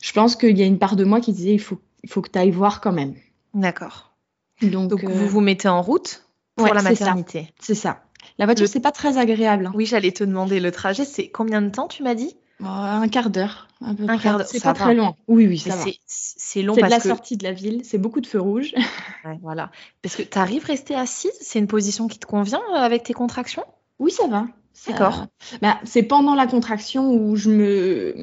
[0.00, 2.20] Je pense qu'il y a une part de moi qui disait il faut, il faut
[2.20, 3.14] que tu ailles voir quand même.
[3.54, 4.12] D'accord.
[4.60, 7.52] Donc, vous vous mettez en route pour la maternité.
[7.58, 8.04] C'est ça.
[8.38, 9.66] La voiture, c'est pas très agréable.
[9.66, 9.72] Hein.
[9.74, 11.04] Oui, j'allais te demander le trajet.
[11.04, 12.36] C'est combien de temps, tu m'as dit?
[12.60, 13.66] Oh, Un quart d'heure.
[13.80, 14.46] Un quart d'heure.
[14.46, 15.16] C'est pas très loin.
[15.26, 15.84] Oui, oui, ça va.
[16.06, 17.80] C'est long C'est de la sortie de la ville.
[17.84, 18.74] C'est beaucoup de feux rouges.
[19.42, 19.70] voilà.
[20.02, 21.32] Parce que tu arrives à rester assise.
[21.40, 23.64] C'est une position qui te convient euh, avec tes contractions?
[23.98, 24.46] Oui, ça va.
[24.88, 25.26] D'accord.
[25.60, 28.14] Bah, c'est pendant la contraction où je me.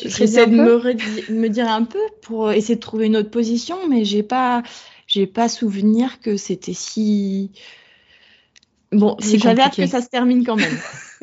[0.00, 4.04] J'essaie de me, me, dire un peu pour essayer de trouver une autre position, mais
[4.04, 4.62] j'ai pas,
[5.06, 7.50] j'ai pas souvenir que c'était si
[8.94, 10.78] Bon, j'avais hâte que ça se termine quand même.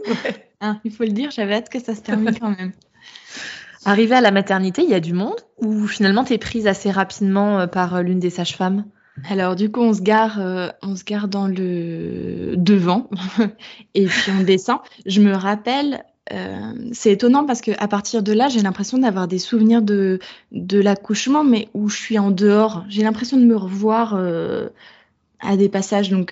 [0.63, 2.71] Hein, il faut le dire, j'avais hâte que ça se termine quand même.
[3.85, 6.91] Arrivé à la maternité, il y a du monde ou finalement tu es prise assez
[6.91, 8.85] rapidement euh, par euh, l'une des sages-femmes?
[9.29, 13.09] Alors du coup on se gare, euh, on se gare dans le devant
[13.95, 14.79] et puis on descend.
[15.05, 16.03] Je me rappelle,
[16.93, 20.19] c'est étonnant parce que à partir de là j'ai l'impression d'avoir des souvenirs de
[20.53, 22.85] de l'accouchement mais où je suis en dehors.
[22.87, 24.17] J'ai l'impression de me revoir
[25.39, 26.31] à des passages donc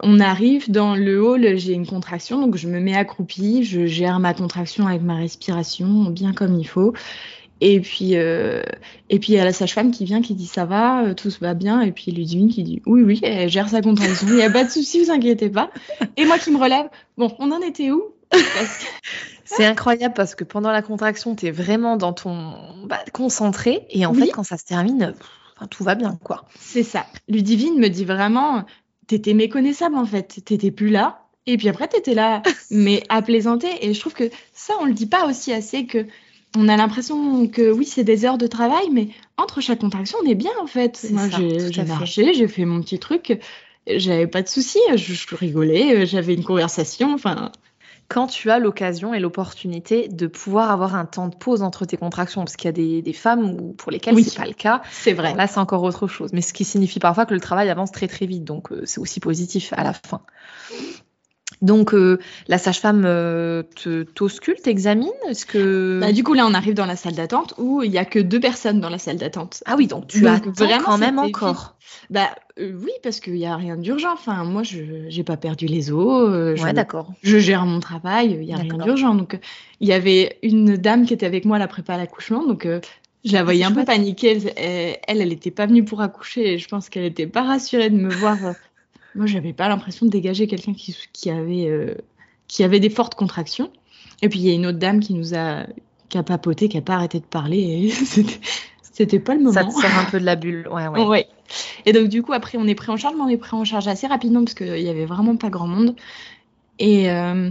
[0.00, 4.18] on arrive dans le hall, j'ai une contraction, donc je me mets accroupie, je gère
[4.18, 6.92] ma contraction avec ma respiration bien comme il faut.
[7.64, 8.60] Et puis, euh,
[9.08, 11.30] et puis il y a la sage-femme qui vient, qui dit ça va, euh, tout
[11.30, 11.80] se va bien.
[11.80, 14.64] Et puis Ludivine qui dit oui, oui, elle gère sa contraction, il n'y a pas
[14.64, 15.70] de souci, vous inquiétez pas.
[16.16, 18.02] Et moi qui me relève, bon, on en était où?
[19.44, 22.52] C'est incroyable parce que pendant la contraction, tu es vraiment dans ton
[22.86, 23.86] bah, concentré.
[23.90, 25.14] Et en fait, quand ça se termine,
[25.70, 26.44] tout va bien, quoi.
[26.58, 27.06] C'est ça.
[27.28, 28.64] Ludivine me dit vraiment,
[29.06, 30.42] t'étais méconnaissable en fait.
[30.44, 31.26] T'étais plus là.
[31.46, 33.68] Et puis après, t'étais là, mais à plaisanter.
[33.82, 36.06] Et je trouve que ça, on le dit pas aussi assez que
[36.56, 40.28] on a l'impression que oui, c'est des heures de travail, mais entre chaque contraction, on
[40.28, 41.06] est bien en fait.
[41.10, 43.40] Moi, j'ai marché, j'ai fait mon petit truc.
[43.86, 47.12] J'avais pas de soucis, je, je rigolais, j'avais une conversation.
[47.14, 47.50] Enfin,
[48.12, 51.96] quand tu as l'occasion et l'opportunité de pouvoir avoir un temps de pause entre tes
[51.96, 54.82] contractions, parce qu'il y a des, femmes pour lesquelles ce c'est pas le cas.
[54.90, 55.34] C'est vrai.
[55.34, 56.30] Là, c'est encore autre chose.
[56.34, 59.00] Mais ce qui signifie parfois que le travail avance très très vite, donc euh, c'est
[59.00, 60.20] aussi positif à la fin.
[61.62, 66.54] Donc euh, la sage-femme euh, te t'ausculte, t'examine Est-ce que bah, du coup là on
[66.54, 69.16] arrive dans la salle d'attente où il y a que deux personnes dans la salle
[69.16, 69.62] d'attente.
[69.64, 71.76] Ah oui donc tu as vraiment quand même encore.
[72.10, 74.12] Bah euh, oui parce qu'il y a rien d'urgent.
[74.12, 76.60] Enfin moi je j'ai pas perdu les os.
[76.60, 77.12] ouais d'accord.
[77.22, 78.36] Je gère mon travail.
[78.40, 79.38] Il y a rien d'urgent donc
[79.80, 82.66] il y avait une dame qui était avec moi à la prépa à l'accouchement donc
[83.24, 84.36] je la ah, voyais un peu paniquée.
[84.56, 86.54] Elle, elle, elle était pas venue pour accoucher.
[86.54, 88.36] Et je pense qu'elle était pas rassurée de me voir
[89.14, 91.94] moi, j'avais pas l'impression de dégager quelqu'un qui, qui, avait, euh,
[92.48, 93.70] qui avait des fortes contractions.
[94.22, 95.66] Et puis, il y a une autre dame qui nous a,
[96.08, 97.92] qui a papoté, qui a pas arrêté de parler.
[98.92, 99.52] C'était pas le moment.
[99.52, 100.68] Ça te sort un peu de la bulle.
[100.70, 101.04] Ouais, ouais.
[101.04, 101.26] ouais.
[101.86, 103.64] Et donc, du coup, après, on est pris en charge, mais on est pris en
[103.64, 105.96] charge assez rapidement parce qu'il y avait vraiment pas grand monde.
[106.78, 107.50] Et, euh,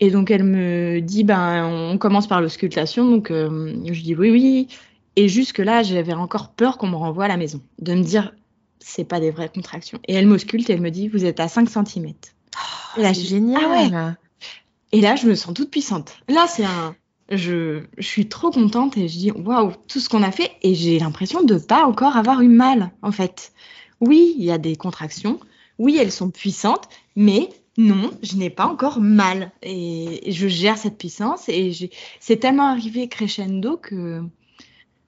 [0.00, 3.08] et donc, elle me dit, ben, on commence par l'auscultation.
[3.08, 4.68] Donc, euh, je dis oui, oui.
[5.16, 7.60] Et jusque-là, j'avais encore peur qu'on me renvoie à la maison.
[7.78, 8.32] De me dire,
[8.80, 10.00] c'est pas des vraies contractions.
[10.08, 12.12] Et elle m'ausculte et elle me dit, vous êtes à 5 cm.
[12.56, 13.94] Oh, c'est génial.
[13.94, 14.14] Ah
[14.92, 16.16] et là, je me sens toute puissante.
[16.28, 16.96] Là, c'est un.
[17.30, 20.50] Je, je, suis trop contente et je dis, waouh, tout ce qu'on a fait.
[20.62, 23.52] Et j'ai l'impression de pas encore avoir eu mal, en fait.
[24.00, 25.38] Oui, il y a des contractions.
[25.78, 26.88] Oui, elles sont puissantes.
[27.14, 29.52] Mais non, je n'ai pas encore mal.
[29.62, 31.48] Et, je gère cette puissance.
[31.48, 34.22] Et c'est tellement arrivé crescendo que,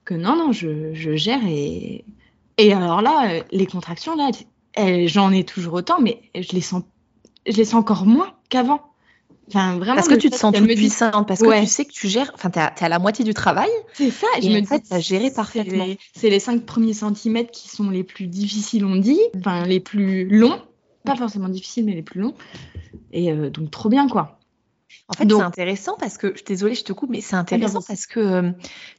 [0.05, 2.05] que non, non, je, je gère et
[2.57, 4.29] et alors là, euh, les contractions, là,
[5.07, 6.83] j'en ai toujours autant, mais je les sens,
[7.47, 8.81] je les sens encore moins qu'avant.
[9.49, 12.07] Enfin, vraiment, parce que tu te sens toute puissante, parce que tu sais que tu
[12.07, 13.69] gères, enfin, tu es, à la moitié du travail.
[13.93, 15.85] C'est ça, et je me dis, tu as géré parfaitement.
[16.15, 20.27] C'est les, cinq premiers centimètres qui sont les plus difficiles, on dit, enfin, les plus
[20.29, 20.61] longs,
[21.03, 22.35] pas forcément difficiles, mais les plus longs.
[23.11, 24.39] Et euh, donc, trop bien, quoi.
[25.09, 27.81] En fait, c'est intéressant parce que, je suis désolée, je te coupe, mais c'est intéressant
[27.85, 28.51] parce que euh,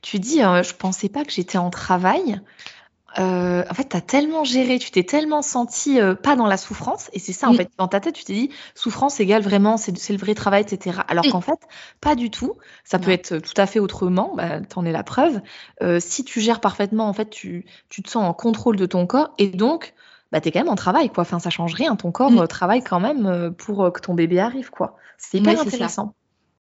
[0.03, 2.41] tu dis, je pensais pas que j'étais en travail.
[3.19, 6.57] Euh, en fait, tu as tellement géré, tu t'es tellement senti euh, pas dans la
[6.57, 9.77] souffrance, et c'est ça, en fait, dans ta tête, tu t'es dit, souffrance égale vraiment,
[9.77, 11.01] c'est le vrai travail, etc.
[11.09, 11.59] Alors qu'en fait,
[12.01, 15.41] pas du tout, ça peut être tout à fait autrement, bah, t'en es la preuve.
[15.83, 19.07] Euh, si tu gères parfaitement, en fait, tu, tu te sens en contrôle de ton
[19.07, 19.95] corps, et donc,
[20.33, 21.23] bah, tu es quand même en travail, quoi.
[21.23, 22.49] Enfin, ça change rien, ton corps mm.
[22.49, 24.97] travaille quand même pour que ton bébé arrive, quoi.
[25.19, 26.15] C'est hyper intéressant.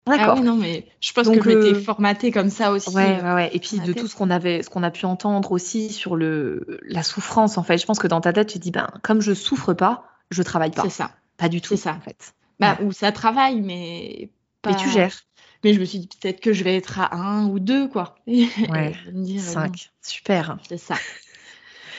[0.07, 0.37] D'accord.
[0.39, 2.89] Ah non, mais je pense que j'étais euh, formatée comme ça aussi.
[2.89, 3.49] Ouais, ouais, ouais.
[3.53, 6.79] Et puis de tout ce qu'on avait, ce qu'on a pu entendre aussi sur le
[6.87, 7.77] la souffrance, en fait.
[7.77, 10.41] Je pense que dans ta tête, tu te dis, ben, comme je souffre pas, je
[10.41, 10.83] travaille pas.
[10.83, 11.11] C'est ça.
[11.37, 11.69] Pas du tout.
[11.69, 12.33] C'est ça, en fait.
[12.59, 14.29] Bah, ou ça travaille, mais
[14.61, 14.73] pas.
[14.73, 15.21] tu gères.
[15.63, 18.15] Mais je me suis dit peut-être que je vais être à un ou deux, quoi.
[18.27, 18.93] Ouais.
[19.37, 19.91] Cinq.
[20.01, 20.57] Super.
[20.67, 20.95] C'est ça.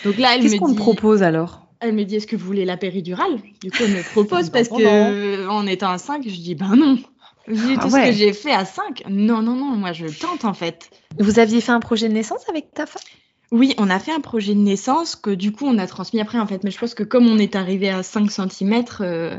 [0.05, 1.67] Donc là, elle Qu'est-ce qu'on me propose alors?
[1.79, 3.39] Elle me dit est-ce que vous voulez la péridurale?
[3.61, 6.99] Du coup, elle me propose parce que en étant à 5, je dis ben non.
[7.47, 10.55] Vu tout ce que j'ai fait à 5, non, non, non, moi je tente en
[10.55, 10.91] fait.
[11.19, 13.03] Vous aviez fait un projet de naissance avec ta femme?
[13.51, 16.39] Oui, on a fait un projet de naissance que du coup on a transmis après
[16.39, 16.65] en fait.
[16.65, 19.39] Mais je pense que comme on est arrivé à 5 cm, euh,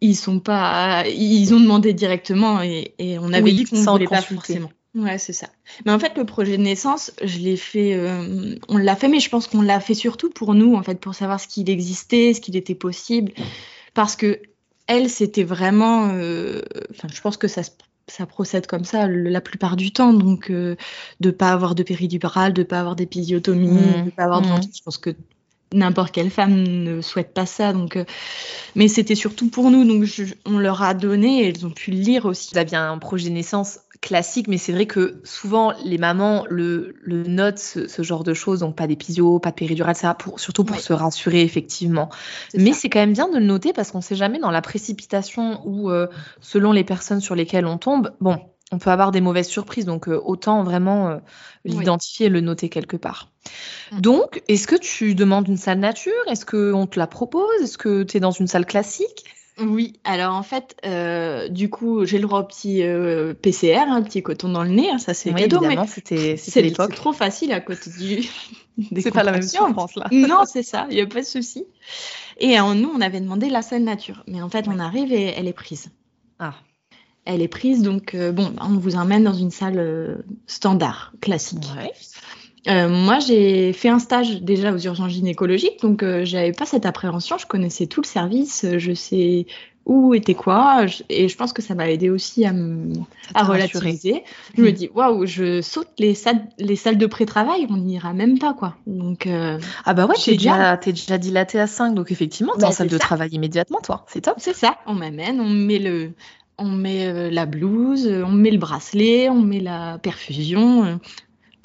[0.00, 4.22] ils sont pas, ils ont demandé directement et, on avait dit qu'on ne voulait pas
[4.22, 4.70] forcément.
[4.94, 5.48] Ouais, c'est ça.
[5.84, 9.20] Mais en fait, le projet de naissance, je l'ai fait, euh, on l'a fait, mais
[9.20, 12.32] je pense qu'on l'a fait surtout pour nous, en fait, pour savoir ce qu'il existait,
[12.34, 13.32] ce qu'il était possible,
[13.94, 14.40] parce que
[14.88, 17.62] elle, c'était vraiment, euh, enfin, je pense que ça
[18.10, 20.76] ça procède comme ça la plupart du temps, donc euh,
[21.20, 24.04] de pas avoir de péridurale, de pas avoir d'épisiotomie, mmh.
[24.06, 24.62] de pas avoir de mmh.
[24.74, 25.10] Je pense que
[25.74, 27.72] n'importe quelle femme ne souhaite pas ça.
[27.72, 28.04] Donc, euh,
[28.74, 29.84] mais c'était surtout pour nous.
[29.84, 30.08] Donc,
[30.46, 32.50] on leur a donné et elles ont pu le lire aussi.
[32.52, 37.24] Vous aviez un projet naissance classique, mais c'est vrai que souvent les mamans le, le
[37.24, 40.78] notent ce, genre de choses, donc pas d'épisio, pas de péridurale, ça, pour, surtout pour
[40.78, 42.08] se rassurer effectivement.
[42.54, 44.62] Mais c'est quand même bien de le noter parce qu'on ne sait jamais dans la
[44.62, 46.06] précipitation ou euh,
[46.40, 48.12] selon les personnes sur lesquelles on tombe.
[48.20, 48.38] Bon,
[48.70, 51.18] on peut avoir des mauvaises surprises, donc euh, autant vraiment euh,
[51.64, 53.30] l'identifier et le noter quelque part.
[53.92, 54.00] Mm.
[54.00, 56.12] Donc, est-ce que tu demandes une salle nature?
[56.28, 57.62] Est-ce qu'on te la propose?
[57.62, 59.24] Est-ce que tu es dans une salle classique?
[59.60, 62.82] Oui, alors en fait, euh, du coup, j'ai le droit au petit
[63.42, 66.90] PCR, un petit coton dans le nez, hein, ça c'est oui, cadeau, mais c'était l'époque.
[66.90, 68.22] C'est trop facile à côté du.
[69.00, 70.06] c'est pas la même chose en France là.
[70.12, 71.64] non, c'est ça, il n'y a pas de souci.
[72.38, 75.48] Et nous, on avait demandé la salle nature, mais en fait, on arrive et elle
[75.48, 75.90] est prise.
[76.38, 76.54] Ah
[77.28, 77.82] elle est prise.
[77.82, 80.16] Donc, euh, bon, on vous emmène dans une salle euh,
[80.46, 81.68] standard, classique.
[82.68, 87.38] Euh, moi, j'ai fait un stage déjà aux urgences gynécologiques, donc j'avais pas cette appréhension.
[87.38, 89.46] Je connaissais tout le service, je sais
[89.86, 92.92] où était quoi, et je pense que ça m'a aidé aussi à, me,
[93.34, 94.22] à relativiser.
[94.54, 98.38] Je me dis, waouh, je saute les salles, les salles de pré-travail, on n'ira même
[98.38, 98.76] pas, quoi.
[98.86, 102.68] Donc, ah bah ouais, t'es déjà, es déjà dilaté à 5, donc effectivement, t'es bah,
[102.68, 104.04] en salle de travail immédiatement, toi.
[104.08, 104.34] C'est top.
[104.36, 106.12] C'est ça, on m'amène, on met le,
[106.58, 110.96] on met euh, la blouse, on met le bracelet, on met la perfusion, euh,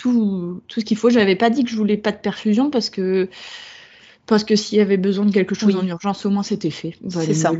[0.03, 1.09] tout, tout ce qu'il faut.
[1.09, 3.29] Je n'avais pas dit que je voulais pas de perfusion parce que
[4.25, 6.95] parce que s'il y avait besoin de quelque chose en urgence, au moins c'était fait.
[7.09, 7.51] C'est ça.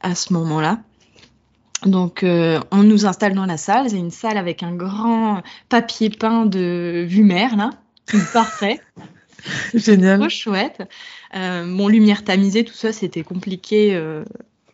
[0.00, 0.80] À ce moment-là.
[1.84, 3.88] Donc, euh, on nous installe dans la salle.
[3.90, 7.70] C'est une salle avec un grand papier peint de vue mer, là.
[8.32, 8.80] Parfait.
[9.74, 10.20] Génial.
[10.20, 10.82] Trop chouette.
[11.34, 13.98] mon lumière tamisée, tout ça, c'était compliqué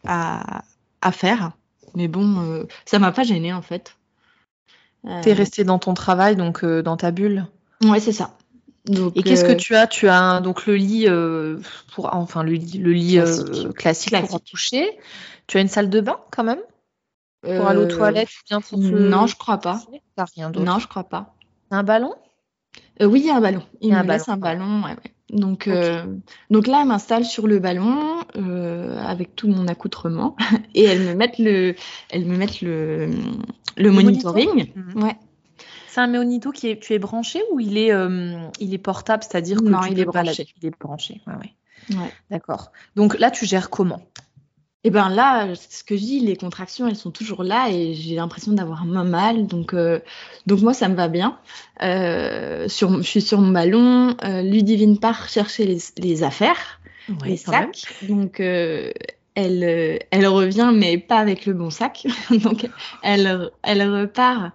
[0.04, 0.62] à,
[1.00, 1.52] à faire.
[1.94, 3.96] Mais bon, euh, ça m'a pas gêné en fait.
[5.06, 5.20] Euh...
[5.22, 7.46] T'es resté dans ton travail, donc euh, dans ta bulle.
[7.82, 8.36] Ouais, c'est ça.
[8.88, 9.86] et qu'est-ce que euh, tu as?
[9.86, 11.06] Tu as donc le lit
[11.94, 13.20] pour enfin le lit, le lit
[13.76, 14.98] classique, pour toucher.
[15.46, 16.60] Tu as une salle de bain quand même?
[17.42, 19.82] Pour aller aux toilettes bien Non, je crois pas.
[20.36, 20.64] rien d'autre?
[20.64, 21.34] Non, je crois pas.
[21.72, 22.14] Un ballon?
[23.00, 23.62] Oui, il y a un ballon.
[23.80, 24.82] Il me laisse un ballon.
[24.84, 25.12] Ouais, ouais.
[25.32, 26.04] Donc, euh,
[26.50, 30.36] donc là, elle m'installe sur le ballon euh, avec tout mon accoutrement
[30.74, 31.74] et elle me met le,
[32.10, 33.10] elle me met le,
[33.76, 34.72] le, monitoring.
[34.76, 35.02] Mhm.
[35.02, 35.16] Ouais.
[35.88, 39.22] C'est un monito qui est, tu es branché ou il est, euh, il est portable,
[39.22, 40.46] c'est-à-dire que non, il, est branché.
[40.60, 41.22] il est branché.
[41.26, 41.96] Ouais, ouais.
[41.96, 42.12] ouais.
[42.30, 42.70] D'accord.
[42.94, 44.02] Donc là, tu gères comment?
[44.84, 48.16] Et ben là, ce que je dis, les contractions, elles sont toujours là et j'ai
[48.16, 49.46] l'impression d'avoir un mal.
[49.46, 50.00] Donc, euh,
[50.46, 51.38] donc moi, ça me va bien.
[51.82, 54.16] Euh, sur, je suis sur mon ballon.
[54.24, 56.80] Euh, Ludivine part chercher les, les affaires,
[57.24, 57.84] les sacs.
[58.08, 58.90] Donc, euh,
[59.36, 62.04] elle, elle revient, mais pas avec le bon sac.
[62.30, 62.68] donc,
[63.04, 64.50] elle, elle repart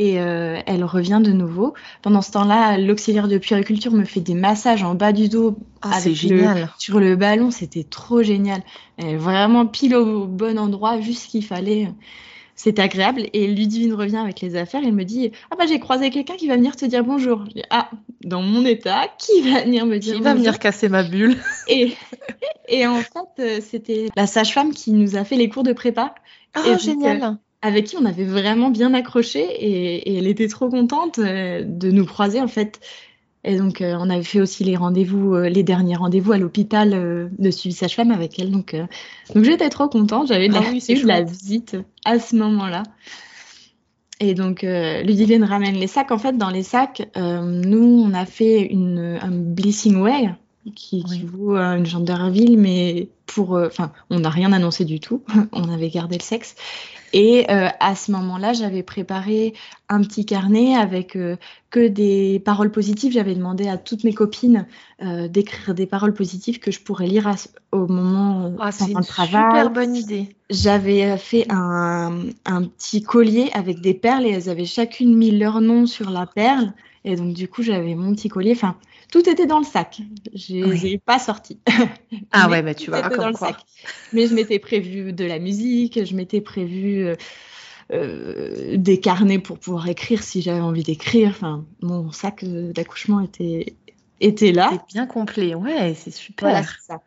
[0.00, 1.74] et euh, elle revient de nouveau.
[2.00, 6.00] Pendant ce temps-là, l'auxiliaire de puériculture me fait des massages en bas du dos ah,
[6.00, 6.70] génial.
[6.78, 7.50] sur le ballon.
[7.50, 8.62] C'était trop génial.
[8.96, 11.92] Elle vraiment pile au bon endroit, juste ce qu'il fallait.
[12.54, 13.26] C'est agréable.
[13.34, 14.80] Et Ludivine revient avec les affaires.
[14.82, 17.44] Elle me dit Ah, bah, j'ai croisé quelqu'un qui va venir te dire bonjour.
[17.48, 17.90] Je dis Ah,
[18.24, 21.36] dans mon état, qui va venir me dire Qui va venir casser ma bulle?
[21.68, 21.92] Et,
[22.68, 26.14] et en fait, euh, c'était la sage-femme qui nous a fait les cours de prépa.
[26.54, 27.36] Ah, génial.
[27.62, 32.06] Avec qui on avait vraiment bien accroché et, elle était trop contente euh, de nous
[32.06, 32.80] croiser en fait.
[33.42, 37.30] Et donc euh, on avait fait aussi les rendez-vous, euh, les derniers rendez-vous à l'hôpital
[37.38, 38.50] de suivi sage-femme avec elle.
[38.50, 38.74] Donc,
[39.34, 42.82] donc j'étais trop contente, j'avais de, ah la visite à ce moment-là.
[44.22, 46.12] Et donc Ludivine ramène les sacs.
[46.12, 50.28] En fait, dans les sacs, nous on a fait une, un blessing way
[50.74, 55.22] qui, qui vaut une gendarmerie, mais pour, enfin, on n'a rien annoncé du tout.
[55.52, 56.54] on avait gardé le sexe.
[57.12, 59.54] Et euh, à ce moment-là, j'avais préparé
[59.88, 61.36] un petit carnet avec euh,
[61.70, 63.12] que des paroles positives.
[63.12, 64.66] J'avais demandé à toutes mes copines
[65.02, 67.28] euh, d'écrire des paroles positives que je pourrais lire
[67.72, 69.50] au moment ah, pendant le travail.
[69.50, 70.36] Super bonne idée.
[70.50, 75.60] J'avais fait un, un, petit collier avec des perles et elles avaient chacune mis leur
[75.60, 76.72] nom sur la perle.
[77.04, 78.52] Et donc du coup, j'avais mon petit collier.
[78.52, 78.76] Enfin,
[79.10, 80.00] tout était dans le sac.
[80.34, 81.58] Je n'ai pas sorti.
[82.32, 83.56] Ah ouais, bah tu vois, comme quoi.
[84.12, 87.12] Mais je m'étais prévu de la musique, je m'étais prévu
[87.92, 91.30] euh, des carnets pour pouvoir écrire si j'avais envie d'écrire.
[91.30, 93.74] Enfin, mon sac d'accouchement était,
[94.20, 94.70] était là.
[94.72, 96.50] C'est bien complet, ouais, c'est super.
[96.50, 97.00] Voilà, ça.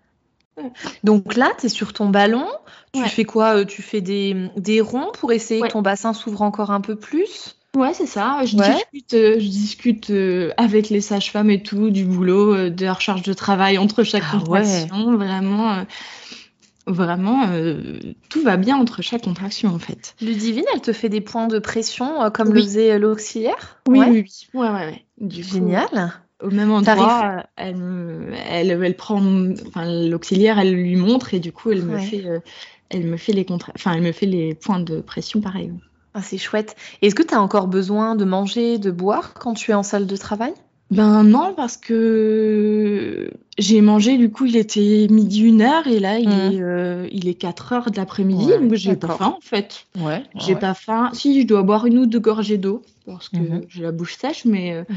[1.04, 2.48] Donc là, tu es sur ton ballon.
[2.94, 3.58] Tu fais quoi?
[3.60, 6.96] Euh, Tu fais des, des, ronds pour essayer que ton bassin s'ouvre encore un peu
[6.96, 7.58] plus?
[7.76, 8.40] Ouais, c'est ça.
[8.46, 12.94] Je discute, euh, je discute euh, avec les sages-femmes et tout, du boulot, de la
[12.94, 15.18] recharge de travail entre chaque ah contraction.
[15.18, 15.86] Vraiment,
[16.86, 17.48] vraiment,
[18.30, 20.16] tout va bien entre chaque contraction en fait.
[20.22, 23.82] Ludivine, elle te fait des points de pression comme le faisait l'auxiliaire?
[23.88, 25.06] Oui, oui, oui, Ouais, ouais.
[25.30, 29.22] Génial au même endroit, elle, elle, elle, prend,
[29.68, 32.40] enfin, l'auxiliaire, elle lui montre et du coup, elle me fait, euh,
[32.90, 35.72] elle me fait les contre, enfin, elle me fait les points de pression pareil.
[36.14, 36.76] Ah, c'est chouette.
[37.02, 40.08] Est-ce que tu as encore besoin de manger, de boire quand tu es en salle
[40.08, 40.54] de travail?
[40.92, 46.20] Ben non, parce que j'ai mangé, du coup, il était midi une heure et là,
[46.20, 46.32] il, mmh.
[46.32, 49.88] est, euh, il est 4 heures de l'après-midi, donc j'ai pas faim en fait.
[49.98, 50.24] Ouais.
[50.36, 51.10] J'ai pas faim.
[51.14, 54.16] Si, je dois boire une ou deux gorgées d'eau parce que mmh j'ai la bouche
[54.16, 54.94] sèche, mais euh, mmh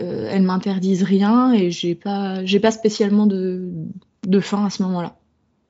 [0.00, 3.68] euh, elles m'interdisent rien et j'ai pas, j'ai pas spécialement de,
[4.26, 5.16] de faim à ce moment-là.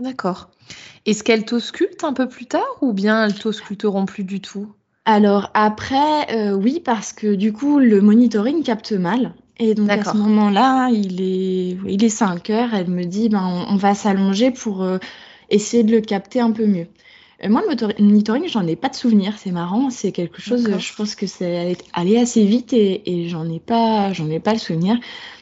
[0.01, 0.51] D'accord.
[1.07, 4.73] Est-ce qu'elles t'auscultent un peu plus tard ou bien elles t'ausculteront plus du tout?
[5.05, 9.35] Alors après, euh, oui, parce que du coup, le monitoring capte mal.
[9.59, 13.67] Et donc à ce moment-là, il est, il est 5 heures, elle me dit, ben,
[13.69, 14.99] on, va s'allonger pour euh,
[15.51, 16.87] essayer de le capter un peu mieux.
[17.45, 19.35] Euh, moi, le monitoring, j'en ai pas de souvenir.
[19.39, 19.91] C'est marrant.
[19.91, 24.29] C'est quelque chose, je pense que c'est allé assez vite et, j'en ai pas, j'en
[24.31, 24.99] ai pas le souvenir.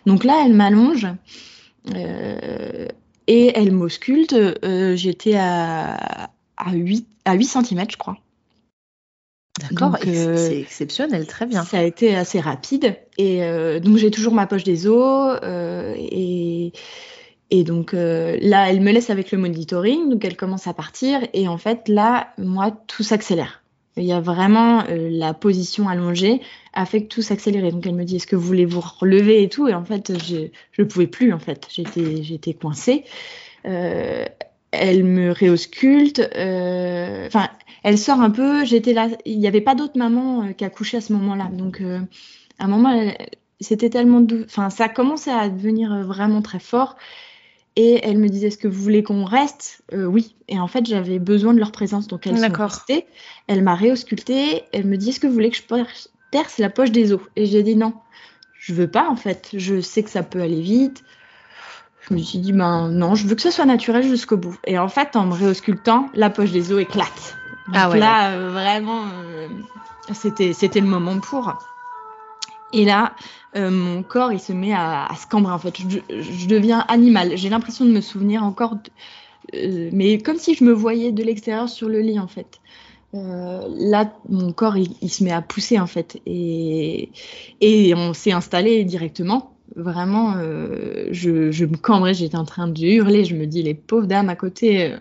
[0.06, 1.06] Donc là, elle m'allonge
[1.94, 2.88] euh,
[3.26, 4.32] et elle m'ausculte.
[4.32, 8.18] Euh, j'étais à, à, 8, à 8 cm, je crois.
[9.60, 11.64] D'accord, c'est exceptionnel, très bien.
[11.64, 12.96] Ça a été assez rapide.
[13.18, 13.40] Et
[13.80, 16.72] donc, j'ai toujours ma poche des os et
[17.50, 21.20] et donc euh, là, elle me laisse avec le monitoring, donc elle commence à partir.
[21.32, 23.62] Et en fait, là, moi, tout s'accélère.
[24.00, 26.40] Il y a vraiment euh, la position allongée
[26.72, 27.70] a fait que tout s'accélérait.
[27.70, 29.68] Donc elle me dit est-ce que vous voulez vous relever et tout?
[29.68, 31.66] Et en fait, je ne pouvais plus en fait.
[31.70, 33.04] J'étais j'étais coincée.
[33.66, 34.24] Euh,
[34.72, 36.20] elle me réausculte.
[36.20, 37.48] Enfin,
[37.82, 38.64] elle sort un peu.
[38.64, 39.08] J'étais là.
[39.24, 41.50] Il n'y avait pas d'autre maman qui a couché à ce moment-là.
[41.52, 43.12] Donc à un moment,
[43.60, 44.44] c'était tellement doux.
[44.44, 46.96] Enfin, ça commençait à devenir vraiment très fort.
[47.76, 49.82] Et elle me disait, est-ce que vous voulez qu'on reste?
[49.92, 50.34] Euh, Oui.
[50.48, 52.08] Et en fait, j'avais besoin de leur présence.
[52.08, 53.06] Donc, elle sont restées.
[53.46, 54.64] Elle m'a réauscultée.
[54.72, 55.62] Elle me dit, est-ce que vous voulez que je
[56.30, 57.20] perce la poche des os?
[57.36, 57.94] Et j'ai dit non.
[58.58, 59.50] Je veux pas, en fait.
[59.54, 61.04] Je sais que ça peut aller vite.
[62.08, 64.56] Je me suis dit, ben non, je veux que ce soit naturel jusqu'au bout.
[64.66, 67.36] Et en fait, en me réauscultant, la poche des os éclate.
[67.72, 69.48] ah ouais, là, euh, vraiment, euh,
[70.12, 71.56] c'était, c'était le moment pour.
[72.72, 73.14] Et là,
[73.56, 75.74] euh, mon corps, il se met à, à se cambrer en fait.
[75.78, 77.36] Je, deviens animal.
[77.36, 78.76] J'ai l'impression de me souvenir encore,
[79.54, 82.60] euh, mais comme si je me voyais de l'extérieur sur le lit en fait.
[83.12, 87.10] Euh, là, mon corps, il, se met à pousser en fait, et,
[87.60, 89.56] et on s'est installé directement.
[89.76, 90.34] Vraiment,
[91.12, 93.24] je, je, me cambrais, j'étais en train de hurler.
[93.24, 94.96] Je me dis, les pauvres dames à côté.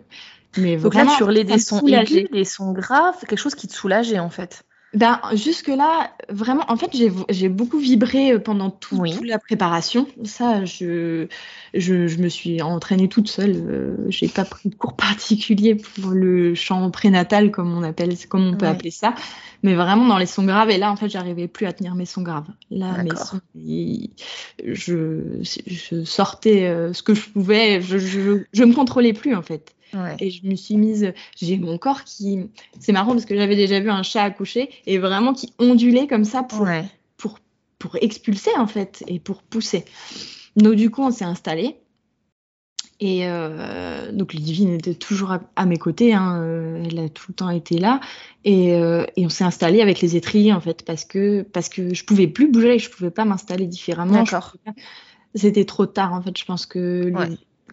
[0.57, 3.67] mais Donc vraiment, là, tu hurlais des sons aigus, des sons graves, quelque chose qui
[3.67, 4.63] te soulageait en fait.
[4.95, 6.89] Ben, jusque-là, vraiment, en fait,
[7.29, 10.07] j'ai beaucoup vibré euh, pendant toute la préparation.
[10.23, 11.27] Ça, je,
[11.75, 13.55] je, je, me suis entraînée toute seule.
[13.55, 18.47] Euh, j'ai pas pris de cours particulier pour le chant prénatal, comme on appelle, comme
[18.47, 19.13] on peut appeler ça.
[19.61, 20.71] Mais vraiment dans les sons graves.
[20.71, 22.47] Et là, en fait, j'arrivais plus à tenir mes sons graves.
[22.71, 23.41] Là, mes sons,
[24.65, 27.79] je, je sortais euh, ce que je pouvais.
[27.81, 29.75] Je, je, je me contrôlais plus, en fait.
[30.19, 32.49] Et je me suis mise, j'ai mon corps qui,
[32.79, 36.25] c'est marrant parce que j'avais déjà vu un chat accoucher et vraiment qui ondulait comme
[36.25, 36.67] ça pour,
[37.17, 37.39] pour,
[37.77, 39.85] pour expulser en fait et pour pousser.
[40.55, 41.77] Donc du coup, on s'est installé.
[43.01, 47.33] Et euh, donc Ludivine était toujours à, mes côtés, hein, euh, elle a tout le
[47.33, 48.01] temps été là,
[48.43, 51.93] et, euh, et on s'est installé avec les étriers en fait parce que parce que
[51.93, 54.25] je pouvais plus bouger, je pouvais pas m'installer différemment.
[55.33, 57.13] C'était trop tard en fait, je pense que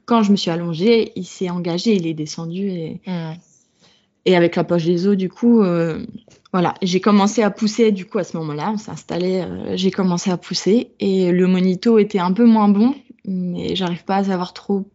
[0.07, 3.33] quand je me suis allongée, il s'est engagé, il est descendu et, mm.
[4.25, 6.07] et avec la poche des os, du coup, euh,
[6.53, 7.93] voilà, j'ai commencé à pousser.
[7.93, 11.47] Du coup, à ce moment-là, on s'est installé, euh, j'ai commencé à pousser et le
[11.47, 12.95] monito était un peu moins bon,
[13.27, 14.89] mais j'arrive pas à savoir trop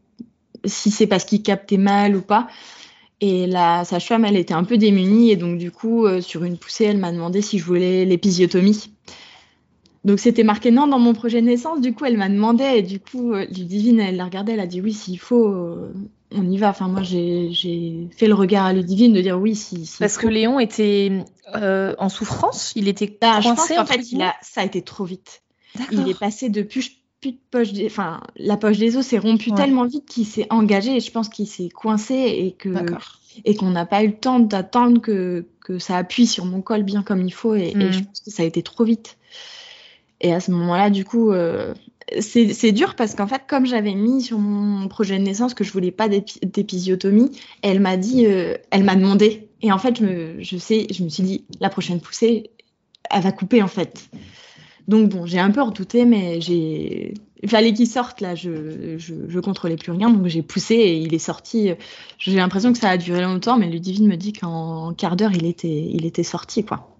[0.65, 2.47] si c'est parce qu'il captait mal ou pas.
[3.19, 6.57] Et la sage-femme, elle était un peu démunie et donc du coup, euh, sur une
[6.57, 8.91] poussée, elle m'a demandé si je voulais l'épisiotomie.
[10.03, 11.79] Donc c'était marqué non dans mon projet de naissance.
[11.79, 14.67] Du coup, elle m'a demandé et du coup, euh, Ludivine, elle l'a regardé, elle a
[14.67, 15.93] dit oui, s'il faut, euh,
[16.31, 16.69] on y va.
[16.69, 19.89] Enfin, moi, j'ai fait le regard à Ludivine de dire oui, si.
[19.99, 21.11] Parce que Léon était
[21.55, 23.49] euh, en souffrance, il était bah, coincé.
[23.49, 25.43] Je pense qu'en fait, il a, ça a été trop vite.
[25.91, 27.85] Il est passé depuis plus de poche, des...
[27.85, 31.29] enfin, la poche des os s'est rompue tellement vite qu'il s'est engagé et je pense
[31.29, 32.69] qu'il s'est coincé et que
[33.45, 36.83] et qu'on n'a pas eu le temps d'attendre que, que ça appuie sur mon col
[36.83, 38.05] bien comme il faut et, je mm.
[38.05, 39.17] pense que ça a été trop vite.
[40.21, 41.73] Et à ce moment-là, du coup, euh,
[42.19, 45.73] c'est dur parce qu'en fait, comme j'avais mis sur mon projet de naissance que je
[45.73, 47.31] voulais pas d'épisiotomie,
[47.63, 49.49] elle m'a dit, euh, elle m'a demandé.
[49.61, 52.51] Et en fait, je, me, je sais, je me suis dit, la prochaine poussée,
[53.09, 54.09] elle va couper en fait.
[54.87, 58.35] Donc bon, j'ai un peu redouté, mais j'ai, il fallait qu'il sorte là.
[58.35, 61.71] Je, je, je, contrôlais plus rien, donc j'ai poussé et il est sorti.
[62.19, 65.45] J'ai l'impression que ça a duré longtemps, mais Ludivine me dit qu'en quart d'heure, il
[65.45, 66.90] était, il était sorti quoi.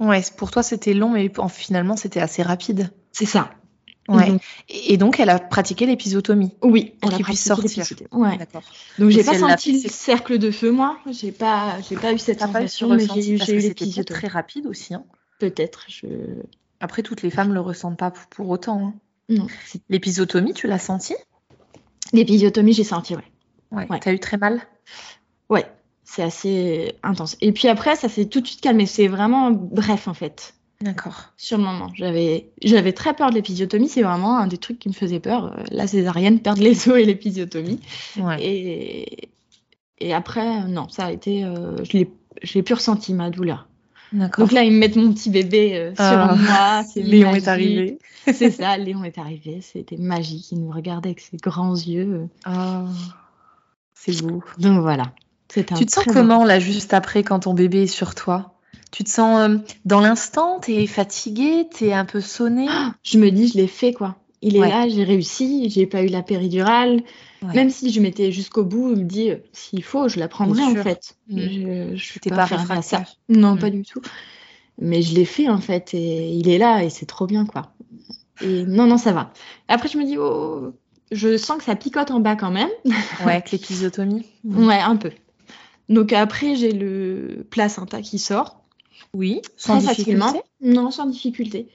[0.00, 2.90] Ouais, pour toi c'était long, mais finalement c'était assez rapide.
[3.12, 3.50] C'est ça.
[4.08, 4.36] Ouais.
[4.68, 6.52] Et donc, elle a pratiqué l'épisotomie.
[6.62, 7.84] Oui, pour qu'il puisse sortir.
[8.10, 8.36] Ouais.
[8.38, 8.62] D'accord.
[8.98, 10.98] Donc, j'ai pas senti le cercle de feu, moi.
[11.10, 14.04] J'ai pas, j'ai pas eu cette sensation, mais j'ai eu l'épisiotomie.
[14.04, 14.94] très rapide aussi.
[14.94, 15.04] Hein.
[15.38, 15.84] Peut-être.
[15.88, 16.06] Je...
[16.80, 18.86] Après, toutes les femmes le ressentent pas pour, autant.
[18.86, 18.94] Hein.
[19.28, 19.46] Non.
[19.88, 21.14] L'épisiotomie, tu l'as senti?
[22.12, 23.22] L'épisiotomie, j'ai senti, ouais.
[23.70, 23.86] Ouais.
[23.88, 24.00] ouais.
[24.00, 24.60] T'as eu très mal?
[26.10, 27.36] C'est assez intense.
[27.40, 28.84] Et puis après, ça s'est tout de suite calmé.
[28.84, 30.54] C'est vraiment bref, en fait.
[30.80, 31.32] D'accord.
[31.36, 33.88] Sur le moment, j'avais j'avais très peur de l'épisiotomie.
[33.88, 35.52] C'est vraiment un des trucs qui me faisait peur.
[35.52, 37.78] Euh, la césarienne, perdre les os et l'épisiotomie.
[38.40, 39.28] Et
[40.00, 41.44] et après, non, ça a été.
[41.44, 42.10] Euh, je l'ai
[42.42, 43.68] j'ai plus ressenti ma douleur.
[44.12, 46.34] Donc là, ils me mettent mon petit bébé euh, sur ah.
[46.34, 46.82] moi.
[46.96, 47.98] Léon est arrivé.
[48.24, 49.60] c'est ça, Léon est arrivé.
[49.60, 50.50] C'était magique.
[50.50, 52.26] Il nous regardait avec ses grands yeux.
[52.44, 52.86] Ah,
[53.94, 54.42] c'est beau.
[54.58, 55.12] Donc voilà.
[55.52, 58.54] Tu te sens comment là juste après quand ton bébé est sur toi?
[58.92, 62.94] Tu te sens euh, dans l'instant, tu es fatiguée, tu es un peu sonnée ah,
[63.02, 64.16] Je me dis, je l'ai fait quoi.
[64.42, 67.02] Il est là, j'ai réussi, j'ai pas eu la péridurale.
[67.42, 70.74] Même si je m'étais jusqu'au bout, il me dit, s'il faut, je la prendrai en
[70.76, 71.16] fait.
[71.28, 71.40] Mm.
[71.40, 73.04] Je, je suis pas, faire ça.
[73.28, 73.70] Non, pas mm.
[73.70, 74.00] du tout.
[74.78, 77.72] Mais je l'ai fait en fait et il est là et c'est trop bien quoi.
[78.40, 79.32] Et non, non, ça va.
[79.68, 80.72] Après, je me dis, oh,
[81.12, 82.70] je sens que ça picote en bas quand même.
[83.24, 84.26] Ouais, avec l'épisotomie.
[84.44, 85.10] Ouais, un peu.
[85.90, 88.62] Donc après, j'ai le placenta qui sort.
[89.12, 90.40] Oui, sans difficulté.
[90.62, 91.68] Non, sans difficulté.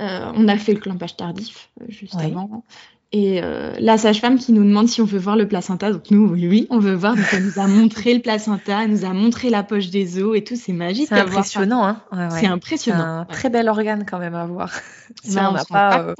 [0.00, 2.62] Euh, on a fait le clampage tardif euh, juste avant.
[3.10, 5.90] Et euh, la sage-femme qui nous demande si on veut voir le placenta.
[5.90, 7.16] Donc nous, oui, on veut voir.
[7.16, 10.36] Donc elle nous a montré le placenta, elle nous a montré la poche des os
[10.36, 10.54] et tout.
[10.54, 11.08] C'est magique.
[11.08, 11.84] C'est impressionnant.
[11.84, 13.02] Hein c'est impressionnant.
[13.02, 14.72] un très bel organe quand même à voir.
[15.24, 16.14] si on n'a pas,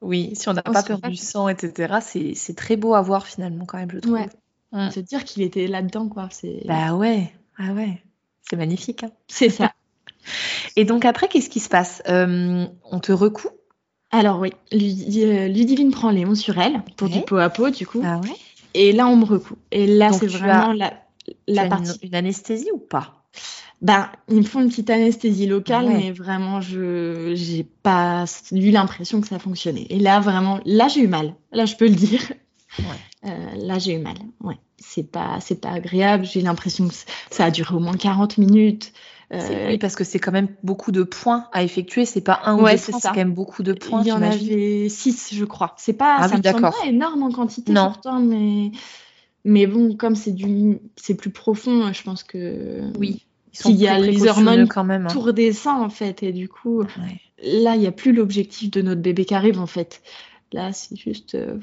[0.00, 1.96] oui, si on n'a pas peur du sang, etc.
[2.34, 4.18] C'est très beau à voir finalement quand même, je trouve.
[4.72, 4.80] Ouais.
[4.80, 4.90] Hum.
[4.90, 6.28] Se dire qu'il était là-dedans, quoi.
[6.66, 8.02] Bah ouais, ah ouais.
[8.48, 9.02] C'est magnifique.
[9.02, 9.10] Hein.
[9.28, 9.72] C'est ça.
[10.76, 12.02] Et donc après, qu'est-ce qui se passe?
[12.08, 13.48] Euh, On te recoue?
[14.10, 18.00] Alors oui, euh, Ludivine prend Léon sur elle pour du pot à pot, du coup.
[18.04, 18.36] Ah ouais.
[18.72, 19.56] Et là, on me recoue.
[19.70, 20.94] Et là, c'est vraiment la,
[21.46, 21.98] la partie.
[22.02, 23.24] Une, anesthésie ou pas?
[23.82, 29.20] Ben, ils me font une petite anesthésie locale, mais vraiment, je j'ai pas eu l'impression
[29.20, 29.86] que ça fonctionnait.
[29.90, 31.34] Et là, vraiment, là, j'ai eu mal.
[31.52, 32.20] Là, je peux le dire.
[33.24, 34.16] Euh, là, j'ai eu mal.
[34.40, 36.24] Ouais, c'est pas, c'est pas agréable.
[36.24, 36.94] J'ai l'impression que
[37.30, 38.92] ça a duré au moins 40 minutes.
[39.32, 42.06] Euh, oui, parce que c'est quand même beaucoup de points à effectuer.
[42.06, 44.02] C'est pas un ou deux points, c'est quand même beaucoup de points.
[44.02, 45.74] Il y en avait six, je crois.
[45.76, 47.88] C'est pas, ah, ça pas énorme en quantité, non.
[47.88, 48.70] Pourtant, mais
[49.44, 53.24] mais bon, comme c'est du, c'est plus profond, je pense que oui.
[53.64, 55.10] Il y a les hormones quand même, hein.
[55.10, 56.84] tout redescend en fait, et du coup,
[57.42, 60.00] là, il n'y a plus l'objectif de notre bébé qui arrive en fait.
[60.52, 61.58] Là, c'est juste, euh,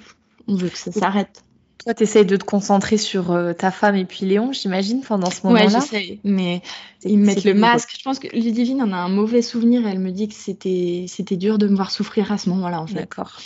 [0.47, 1.44] on veut que ça s'arrête.
[1.83, 5.29] Toi, tu essayes de te concentrer sur euh, ta femme et puis Léon, j'imagine, pendant
[5.29, 5.65] ce moment-là.
[5.65, 6.19] Ouais, j'essaye.
[6.23, 6.61] Mais
[7.03, 7.95] ils mettent le masque.
[7.97, 9.87] Je pense que Ludivine en a un mauvais souvenir.
[9.87, 12.87] Elle me dit que c'était, c'était dur de me voir souffrir à ce moment-là, en
[12.87, 12.95] fait.
[12.95, 13.39] D'accord.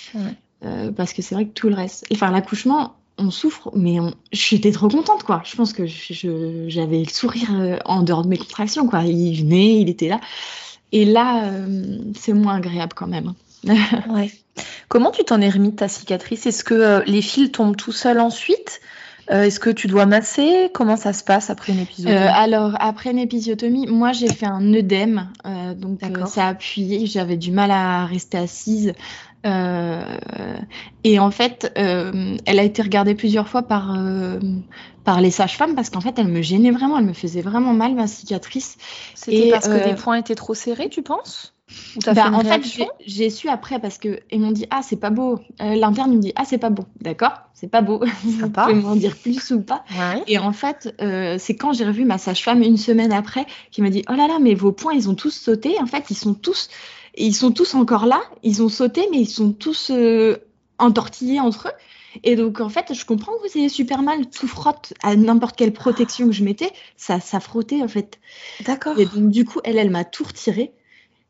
[0.64, 2.06] Euh, parce que c'est vrai que tout le reste.
[2.14, 4.14] Enfin, l'accouchement, on souffre, mais on...
[4.32, 5.42] j'étais trop contente, quoi.
[5.46, 9.04] Je pense que j'avais le sourire euh, en dehors de mes contractions, quoi.
[9.04, 10.22] Il venait, il était là.
[10.92, 11.52] Et là,
[12.16, 13.34] c'est moins agréable quand même.
[14.10, 14.32] ouais.
[14.88, 16.46] Comment tu t'en es remis de ta cicatrice?
[16.46, 18.82] Est-ce que euh, les fils tombent tout seuls ensuite?
[19.32, 20.72] Euh, Est-ce que tu dois masser?
[20.74, 22.18] Comment ça se passe après une épisiotomie?
[22.18, 25.30] euh, Alors, après une épisiotomie, moi j'ai fait un œdème,
[25.76, 28.94] donc ça a appuyé, j'avais du mal à rester assise.
[29.46, 33.96] et en fait, elle a été regardée plusieurs fois par,
[35.04, 37.94] par les sages-femmes parce qu'en fait, elle me gênait vraiment, elle me faisait vraiment mal
[37.94, 38.78] ma cicatrice.
[39.14, 41.54] C'était parce que les points étaient trop serrés, tu penses?
[42.06, 42.62] Bah, en fait,
[43.06, 45.40] j'ai su après parce que ils m'ont dit ah c'est pas beau.
[45.62, 46.86] Euh, l'interne me dit ah c'est pas beau.
[47.02, 48.04] D'accord, c'est pas beau.
[48.24, 49.84] Vous pouvez m'en dire plus ou pas.
[50.28, 53.90] Et en fait, euh, c'est quand j'ai revu ma sage-femme une semaine après qui m'a
[53.90, 55.76] dit oh là là mais vos points ils ont tous sauté.
[55.80, 56.70] En fait, ils sont tous
[57.16, 58.22] ils sont tous encore là.
[58.44, 60.38] Ils ont sauté mais ils sont tous euh,
[60.78, 61.74] entortillés entre eux.
[62.24, 64.30] Et donc, en fait, je comprends que vous ayez super mal.
[64.30, 68.20] Tout frotte à n'importe quelle protection que je mettais, ça, ça frottait, en fait.
[68.66, 68.98] D'accord.
[68.98, 70.74] Et donc, du coup, elle, elle m'a tout retiré.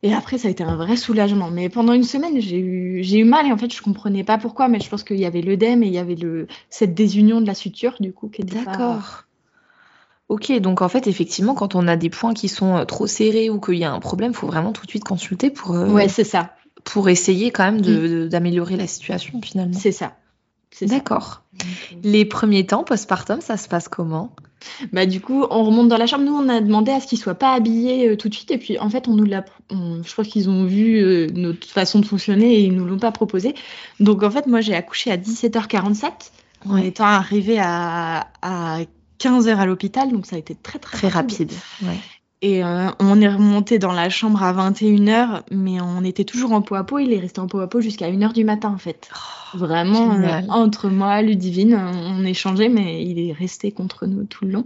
[0.02, 1.52] Et après, ça a été un vrai soulagement.
[1.52, 4.38] Mais pendant une semaine, j'ai eu, j'ai eu mal et en fait, je comprenais pas
[4.38, 7.42] pourquoi, mais je pense qu'il y avait l'œdème et il y avait le, cette désunion
[7.42, 9.26] de la suture, du coup, qui était D'accord.
[10.30, 13.50] Ok, donc en fait, effectivement, quand on a des points qui sont euh, trop serrés
[13.50, 15.92] ou qu'il y a un problème, il faut vraiment tout de suite consulter pour, euh,
[15.92, 16.52] Ouais, c'est ça.
[16.84, 19.78] pour essayer quand même de- d'améliorer la situation finalement.
[19.78, 20.14] C'est ça.
[20.72, 20.96] C'est ça.
[20.96, 21.42] D'accord.
[22.04, 24.32] Les premiers temps postpartum, ça se passe comment?
[24.94, 26.24] Bah, du coup, on remonte dans la chambre.
[26.26, 28.52] Nous, on a demandé à ce qu'ils soient pas habillés euh, tout de suite.
[28.52, 29.46] Et puis, en fait, on nous l'a.
[29.72, 33.00] on- Je crois qu'ils ont vu euh, notre façon de fonctionner et ils nous l'ont
[33.00, 33.56] pas proposé.
[34.00, 36.32] Donc, en fait, moi, j'ai accouché à 17h47
[36.68, 36.88] en Ouais.
[36.88, 38.80] étant arrivée à, à
[39.20, 40.12] 15h à l'hôpital.
[40.12, 41.52] Donc, ça a été très, très, Très rapide.
[41.84, 41.98] Ouais.
[42.42, 46.62] Et euh, on est remonté dans la chambre à 21h, mais on était toujours en
[46.62, 46.98] peau à peau.
[47.00, 49.10] Il est resté en peau à peau jusqu'à 1h du matin, en fait.
[49.54, 54.52] Vraiment, euh, entre moi, Ludivine, on, échangeait, mais il est resté contre nous tout le
[54.52, 54.66] long.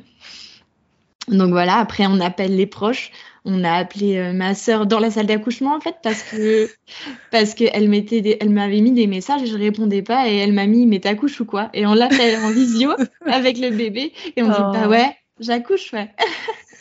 [1.29, 3.11] Donc voilà, après, on appelle les proches.
[3.45, 6.69] On a appelé euh, ma sœur dans la salle d'accouchement, en fait, parce que
[7.31, 10.29] parce qu'elle mettait des- elle m'avait mis des messages et je répondais pas.
[10.29, 11.69] Et elle m'a mis, mais t'accouches ou quoi?
[11.73, 12.91] Et on l'appelle en visio
[13.25, 14.13] avec le bébé.
[14.35, 14.71] Et on dit, Oh.
[14.73, 16.11] bah ouais, j'accouche, ouais.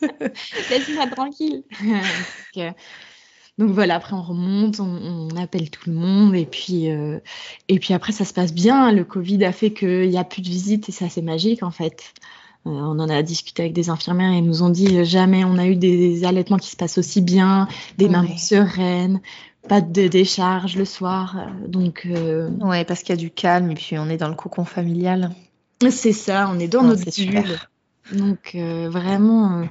[0.70, 1.62] Laisse-moi tranquille.
[1.80, 1.94] donc,
[2.58, 2.70] euh,
[3.58, 7.18] donc voilà, après on remonte, on, on appelle tout le monde et puis, euh,
[7.68, 8.92] et puis après ça se passe bien.
[8.92, 11.70] Le Covid a fait qu'il n'y a plus de visites et ça c'est magique en
[11.70, 12.12] fait.
[12.66, 15.56] Euh, on en a discuté avec des infirmières et ils nous ont dit jamais on
[15.58, 18.10] a eu des allaitements qui se passent aussi bien, des Ouais.
[18.12, 19.20] mamans sereines,
[19.68, 21.36] pas de décharge le soir.
[21.66, 22.06] Donc
[22.60, 25.30] Ouais, parce qu'il y a du calme et puis on est dans le cocon familial.
[25.90, 27.12] c'est ça, on est dans Ah, notre bulle.
[27.12, 27.70] super.
[28.12, 29.64] Donc euh, vraiment, euh,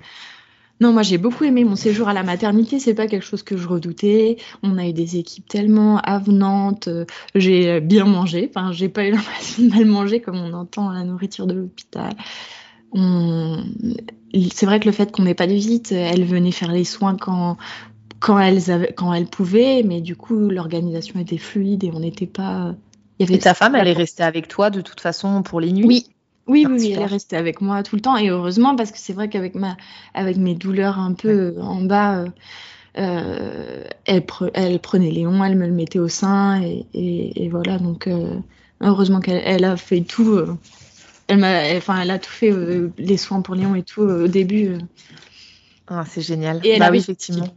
[0.82, 2.80] non, moi j'ai beaucoup aimé mon séjour à la maternité.
[2.80, 4.38] C'est pas quelque chose que je redoutais.
[4.64, 6.88] On a eu des équipes tellement avenantes.
[6.90, 8.50] euh, J'ai bien mangé.
[8.56, 12.14] Enfin, j'ai pas eu l'impression de mal manger comme on entend la nourriture de l'hôpital.
[12.94, 13.64] On-
[14.54, 17.16] C'est vrai que le fait qu'on n'ait pas de visite, elles venaient faire les soins
[17.18, 17.58] quand
[18.22, 22.28] quand elles avaient, quand elles pouvaient, mais du coup l'organisation était fluide et on n'était
[22.28, 22.76] pas.
[23.20, 25.60] Il y avait Et ta femme, elle est restée avec toi de toute façon pour
[25.62, 25.88] les nuits?
[25.88, 26.06] Oui,
[26.50, 29.14] oui, oui, elle est restée avec moi tout le temps et heureusement parce que c'est
[29.14, 29.78] vrai qu'avec ma,
[30.14, 32.30] avec mes douleurs un peu euh, en bas, euh,
[32.98, 37.50] euh, elle, pre- elle prenait Léon, elle me le mettait au sein et, et- et
[37.50, 38.36] voilà donc euh,
[38.82, 40.56] heureusement qu'elle elle a fait tout, euh,
[41.28, 42.52] elle elle- enfin elle a tout fait
[42.98, 44.74] les soins pour Léon et tout au début.
[45.88, 46.62] Ah, c'est génial.
[46.64, 47.48] Et elle bah avait oui, effectivement.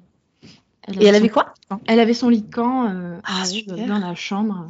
[0.89, 1.53] elle Et elle avait quoi?
[1.87, 2.89] Elle avait son lit de camp
[3.25, 3.45] Ah,
[3.87, 4.67] dans la chambre.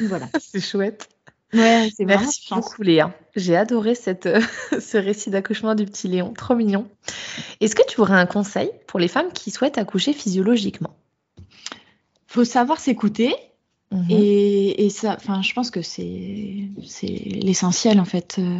[0.00, 0.26] Voilà.
[0.38, 1.08] C'est chouette.
[1.52, 3.14] Ouais, c'est vraiment Merci beaucoup Léa.
[3.36, 4.40] J'ai adoré cette, euh,
[4.80, 6.32] ce récit d'accouchement du petit Léon.
[6.32, 6.88] Trop mignon.
[7.60, 10.96] Est-ce que tu aurais un conseil pour les femmes qui souhaitent accoucher physiologiquement?
[12.26, 13.34] Faut savoir s'écouter.
[13.92, 14.06] Mhm.
[14.10, 16.68] Et, et ça, enfin, je pense que c'est
[17.24, 18.36] l'essentiel en fait.
[18.38, 18.58] Euh,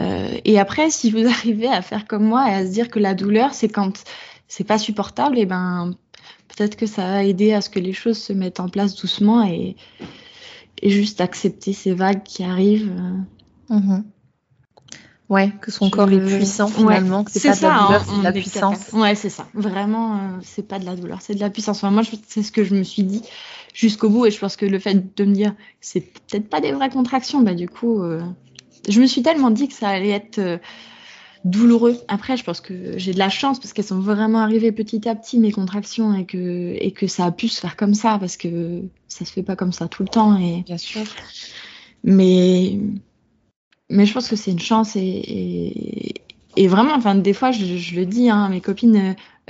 [0.00, 2.98] euh, et après, si vous arrivez à faire comme moi et à se dire que
[2.98, 4.02] la douleur, c'est quand
[4.48, 5.94] c'est pas supportable, et ben
[6.48, 9.44] peut-être que ça va aider à ce que les choses se mettent en place doucement
[9.44, 9.76] et,
[10.84, 12.92] et juste accepter ces vagues qui arrivent.
[13.70, 14.04] Mhm.
[15.30, 17.86] Ouais, que son Je- corps est puissant Ouais, finalement, que c'est pas de la hein,
[17.86, 18.92] douleur, c'est on de la puissance.
[18.92, 19.46] Ouais, c'est ça.
[19.54, 21.78] Vraiment, euh, c'est pas de la douleur, c'est de la puissance.
[21.78, 23.22] Enfin, moi, je- c'est ce que je me suis dit
[23.72, 26.72] jusqu'au bout, et je pense que le fait de me dire c'est peut-être pas des
[26.72, 28.20] vraies contractions, bah du coup, euh,
[28.86, 30.58] je me suis tellement dit que ça allait être euh,
[31.44, 31.96] douloureux.
[32.08, 35.14] Après, je pense que j'ai de la chance parce qu'elles sont vraiment arrivées petit à
[35.14, 38.36] petit mes contractions et que et que ça a pu se faire comme ça parce
[38.36, 41.02] que ça se fait pas comme ça tout le temps et Bien sûr.
[42.02, 42.78] mais,
[43.90, 46.14] mais je pense que c'est une chance et, et,
[46.56, 48.96] et vraiment, enfin, des fois, je, je le dis, hein, mes copines,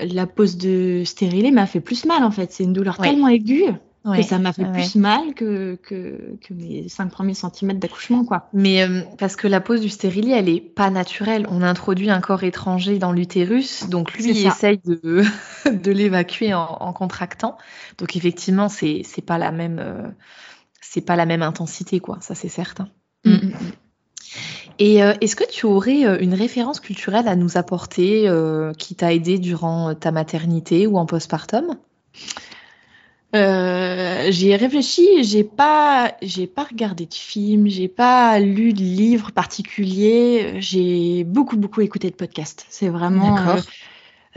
[0.00, 2.52] euh, la pose de stérilet m'a fait plus mal en fait.
[2.52, 3.08] C'est une douleur Ouais.
[3.10, 3.66] tellement aiguë
[4.04, 4.20] Ouais.
[4.20, 8.24] que ça m'a fait Ouais, plus mal que, que, que mes cinq premiers centimètres d'accouchement,
[8.24, 8.48] quoi.
[8.52, 11.46] Mais euh, parce que la pose du stérilet, elle est pas naturelle.
[11.48, 15.22] On introduit un corps étranger dans l'utérus, donc lui il essaye de,
[15.70, 17.56] de l'évacuer en, en contractant.
[17.96, 20.08] Donc effectivement, c'est c'est pas la même euh,
[20.82, 22.88] c'est pas la même intensité quoi, ça c'est certain.
[23.24, 23.72] Mm, mm, mm.
[24.80, 28.28] Et euh, est-ce que tu aurais une référence culturelle à nous apporter
[28.76, 31.78] qui t'a aidé durant ta maternité ou en postpartum?
[33.34, 38.80] Euh, j'y ai réfléchi, j'ai pas, j'ai pas regardé de film, j'ai pas lu de
[38.80, 42.64] livres particuliers, j'ai beaucoup beaucoup écouté de podcasts.
[42.68, 43.56] C'est vraiment D'accord.
[43.56, 43.60] euh,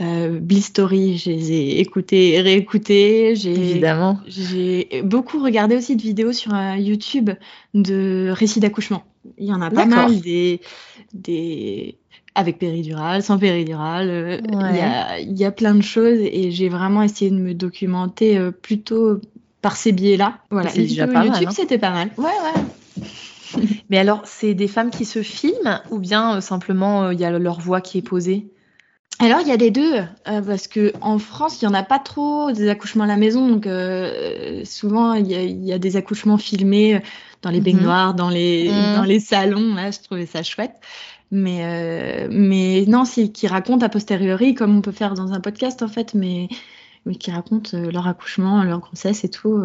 [0.00, 3.36] euh, Bliss Story, je les ai écoutés et réécoutés.
[3.36, 4.18] J'ai Évidemment.
[4.26, 7.30] j'ai beaucoup regardé aussi de vidéos sur euh, YouTube
[7.74, 9.04] de récits d'accouchement.
[9.36, 10.60] Il y en a pas mal des
[11.12, 11.98] des
[12.34, 14.08] avec péridurale, sans péridurale.
[14.10, 14.78] euh, Il Ouais.
[14.78, 18.38] y a il y a plein de choses et j'ai vraiment essayé de me documenter
[18.38, 19.20] euh, plutôt
[19.62, 20.38] par ces biais-là.
[20.50, 21.52] Voilà, C'est les déjà pas YouTube, hein.
[21.54, 22.10] c'était pas mal.
[22.16, 22.62] Ouais, ouais.
[23.90, 27.24] Mais alors, c'est des femmes qui se filment ou bien euh, simplement euh, il y
[27.24, 28.48] a leur voix qui est posée?
[29.20, 30.06] Alors il y a les deux euh,
[30.42, 33.48] parce que en France il y en a pas trop des accouchements à la maison
[33.48, 33.64] donc
[34.64, 37.02] souvent il y, a des accouchements filmés
[37.42, 38.94] dans les baignoires, dans les mhm.
[38.94, 40.76] dans les salons là je trouvais ça chouette
[41.30, 45.40] mais euh, mais non c'est qui racontent a posteriori comme on peut faire dans un
[45.40, 46.48] podcast en fait mais
[47.06, 49.62] mais qui racontent leur accouchement leur grossesse et tout.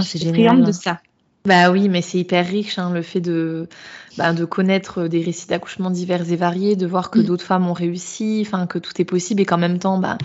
[0.00, 1.00] c'est génial de ça.
[1.46, 3.68] Bah oui, mais c'est hyper riche hein, le fait de,
[4.16, 7.24] bah, de connaître des récits d'accouchement divers et variés, de voir que mm.
[7.24, 10.16] d'autres femmes ont réussi, enfin que tout est possible et qu'en même temps, bah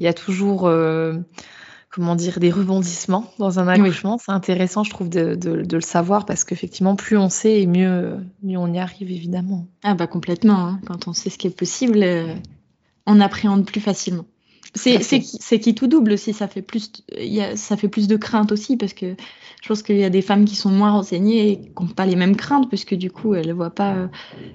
[0.00, 1.14] il y a toujours euh,
[1.94, 4.18] comment dire des rebondissements dans un accouchement.
[4.18, 7.66] C'est intéressant, je trouve, de, de, de le savoir parce qu'effectivement, plus on sait, et
[7.66, 9.66] mieux mieux on y arrive évidemment.
[9.84, 10.58] Ah bah complètement.
[10.58, 10.80] Hein.
[10.86, 12.34] Quand on sait ce qui est possible, euh,
[13.06, 14.24] on appréhende plus facilement.
[14.74, 14.98] C'est
[15.60, 18.76] qui tout double aussi, ça fait plus, y a, ça fait plus de crainte aussi
[18.76, 19.14] parce que
[19.62, 22.06] je pense qu'il y a des femmes qui sont moins renseignées et qui n'ont pas
[22.06, 24.08] les mêmes craintes puisque du coup elles ne voient pas euh,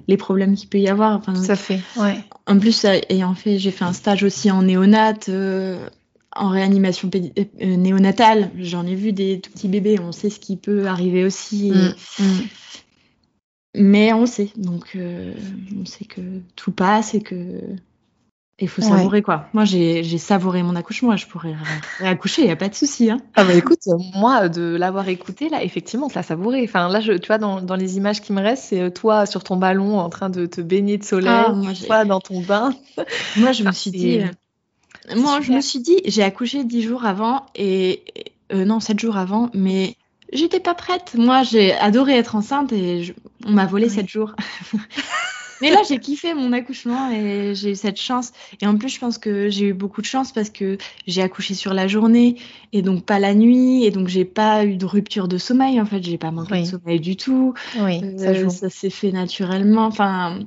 [0.10, 1.16] les problèmes qu'il peut y avoir.
[1.16, 2.18] Enfin, ça fait, ouais.
[2.48, 5.88] En plus, ayant fait, j'ai fait un stage aussi en néonate, euh,
[6.40, 8.52] en réanimation euh, néonatale.
[8.58, 11.72] J'en ai vu des tout petits bébés, on sait ce qui peut arriver aussi.
[11.72, 12.42] Mm, mm.
[13.76, 16.22] Mais on sait, donc on sait que
[16.56, 17.62] tout passe et que
[18.62, 19.46] il faut savourer quoi.
[19.54, 21.16] Moi, j'ai savouré mon accouchement.
[21.16, 21.56] Je pourrais
[22.00, 23.10] réaccoucher, il n'y a pas de souci.
[23.10, 23.20] Hein.
[23.36, 23.80] Ah bah écoute,
[24.16, 26.64] moi, de l'avoir écouté, là, effectivement, ça savouré.
[26.64, 29.26] Enfin, là, je, tu vois, dans, dans les images qui me restent, c'est euh, toi
[29.26, 31.54] sur ton ballon en train de te baigner de soleil, ah,
[31.86, 32.74] toi dans ton bain.
[33.38, 34.20] Moi, je me suis dit.
[34.20, 34.28] Euh,
[35.16, 38.03] moi, je me suis dit, j'ai accouché dix jours avant et
[38.53, 39.95] euh, non, sept jours avant, mais
[40.34, 41.16] j'étais pas prête.
[41.16, 43.14] Moi, j'ai adoré être enceinte et
[43.45, 44.36] on m'a volé sept jours.
[45.62, 48.32] Mais là, j'ai kiffé mon accouchement et j'ai eu cette chance.
[48.62, 51.53] Et en plus, je pense que j'ai eu beaucoup de chance parce que j'ai accouché
[51.53, 52.38] sur la journée
[52.72, 53.84] et donc pas la nuit.
[53.84, 55.82] Et donc, j'ai pas eu de rupture de sommeil.
[55.82, 57.53] En fait, j'ai pas manqué de sommeil du tout.
[57.80, 59.86] Oui, euh, ça, s'est fait naturellement.
[59.86, 60.39] Enfin,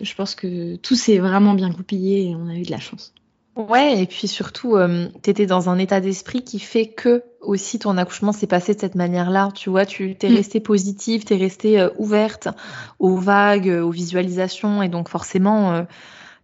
[0.00, 3.14] je pense que tout s'est vraiment bien goupillé et on a eu de la chance.
[3.56, 7.78] Ouais, et puis surtout, euh, tu étais dans un état d'esprit qui fait que aussi
[7.78, 9.48] ton accouchement s'est passé de cette manière-là.
[9.54, 10.34] Tu vois, tu t'es mm.
[10.34, 12.48] restée positive, t'es restée euh, ouverte
[12.98, 15.82] aux vagues, aux visualisations, et donc forcément, euh,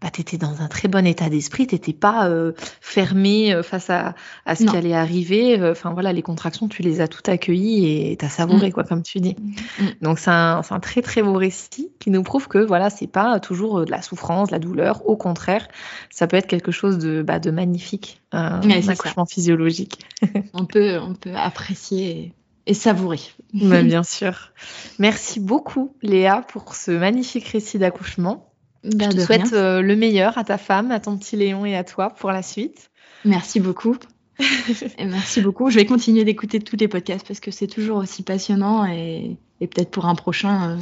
[0.03, 3.63] bah, tu étais dans un très bon état d'esprit, tu n'étais pas euh, fermé euh,
[3.63, 5.61] face à, à ce qui allait arriver.
[5.61, 8.73] Euh, enfin voilà, les contractions, tu les as toutes accueillies et tu as savouré, mm.
[8.73, 9.37] quoi, comme tu dis.
[9.79, 9.85] Mm.
[10.03, 13.39] Donc c'est un, un, très très beau récit qui nous prouve que voilà, c'est pas
[13.39, 15.07] toujours de la souffrance, de la douleur.
[15.07, 15.69] Au contraire,
[16.11, 20.01] ça peut être quelque chose de, bah, de magnifique, un accouchement physiologique.
[20.53, 22.35] on, peut, on peut apprécier
[22.67, 23.21] et savourer.
[23.53, 24.53] bien sûr.
[24.99, 28.52] Merci beaucoup, Léa, pour ce magnifique récit d'accouchement.
[28.85, 31.85] Je te souhaite euh, le meilleur à ta femme, à ton petit Léon et à
[31.85, 32.91] toi pour la suite.
[33.25, 33.97] Merci beaucoup.
[34.99, 35.71] et merci beaucoup.
[35.71, 39.91] Je vais continuer d'écouter tous les podcasts parce que c'est toujours aussi passionnant et, peut-être
[39.91, 40.77] pour un prochain, euh,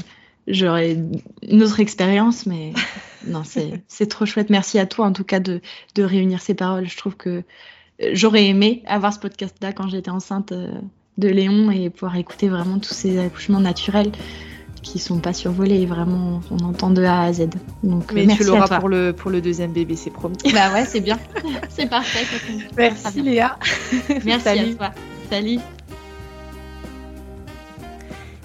[0.47, 0.99] j'aurai
[1.43, 2.73] une autre expérience, mais
[3.27, 4.49] non, c'est trop chouette.
[4.49, 5.61] Merci à toi en tout cas de,
[5.95, 6.89] de réunir ces paroles.
[6.89, 7.43] Je trouve que
[8.03, 10.55] euh, j'aurais aimé avoir ce podcast-là quand j'étais enceinte
[11.19, 14.13] de Léon et pouvoir écouter vraiment tous ces accouchements naturels
[14.83, 15.87] qui sont pas survolés.
[15.87, 17.49] Vraiment, on entend de A à Z.
[17.83, 20.37] Donc, Mais tu l'auras pour le, pour le deuxième bébé, c'est promis.
[20.53, 21.19] Bah ouais, c'est bien.
[21.69, 22.27] c'est parfait.
[22.77, 23.59] Merci Léa.
[24.25, 24.91] Merci à toi.
[25.31, 25.59] Salut.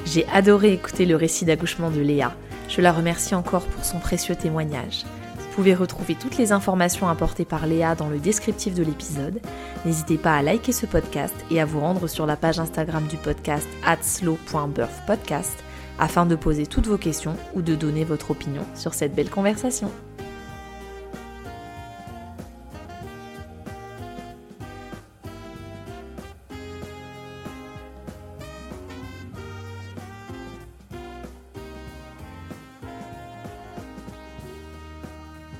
[0.05, 2.33] J'ai adoré écouter le récit d'accouchement de Léa.
[2.69, 5.03] Je la remercie encore pour son précieux témoignage.
[5.37, 9.39] Vous pouvez retrouver toutes les informations apportées par Léa dans le descriptif de l'épisode.
[9.85, 13.17] N'hésitez pas à liker ce podcast et à vous rendre sur la page Instagram du
[13.17, 15.63] podcast at slow.birthpodcast
[15.99, 19.91] afin de poser toutes vos questions ou de donner votre opinion sur cette belle conversation.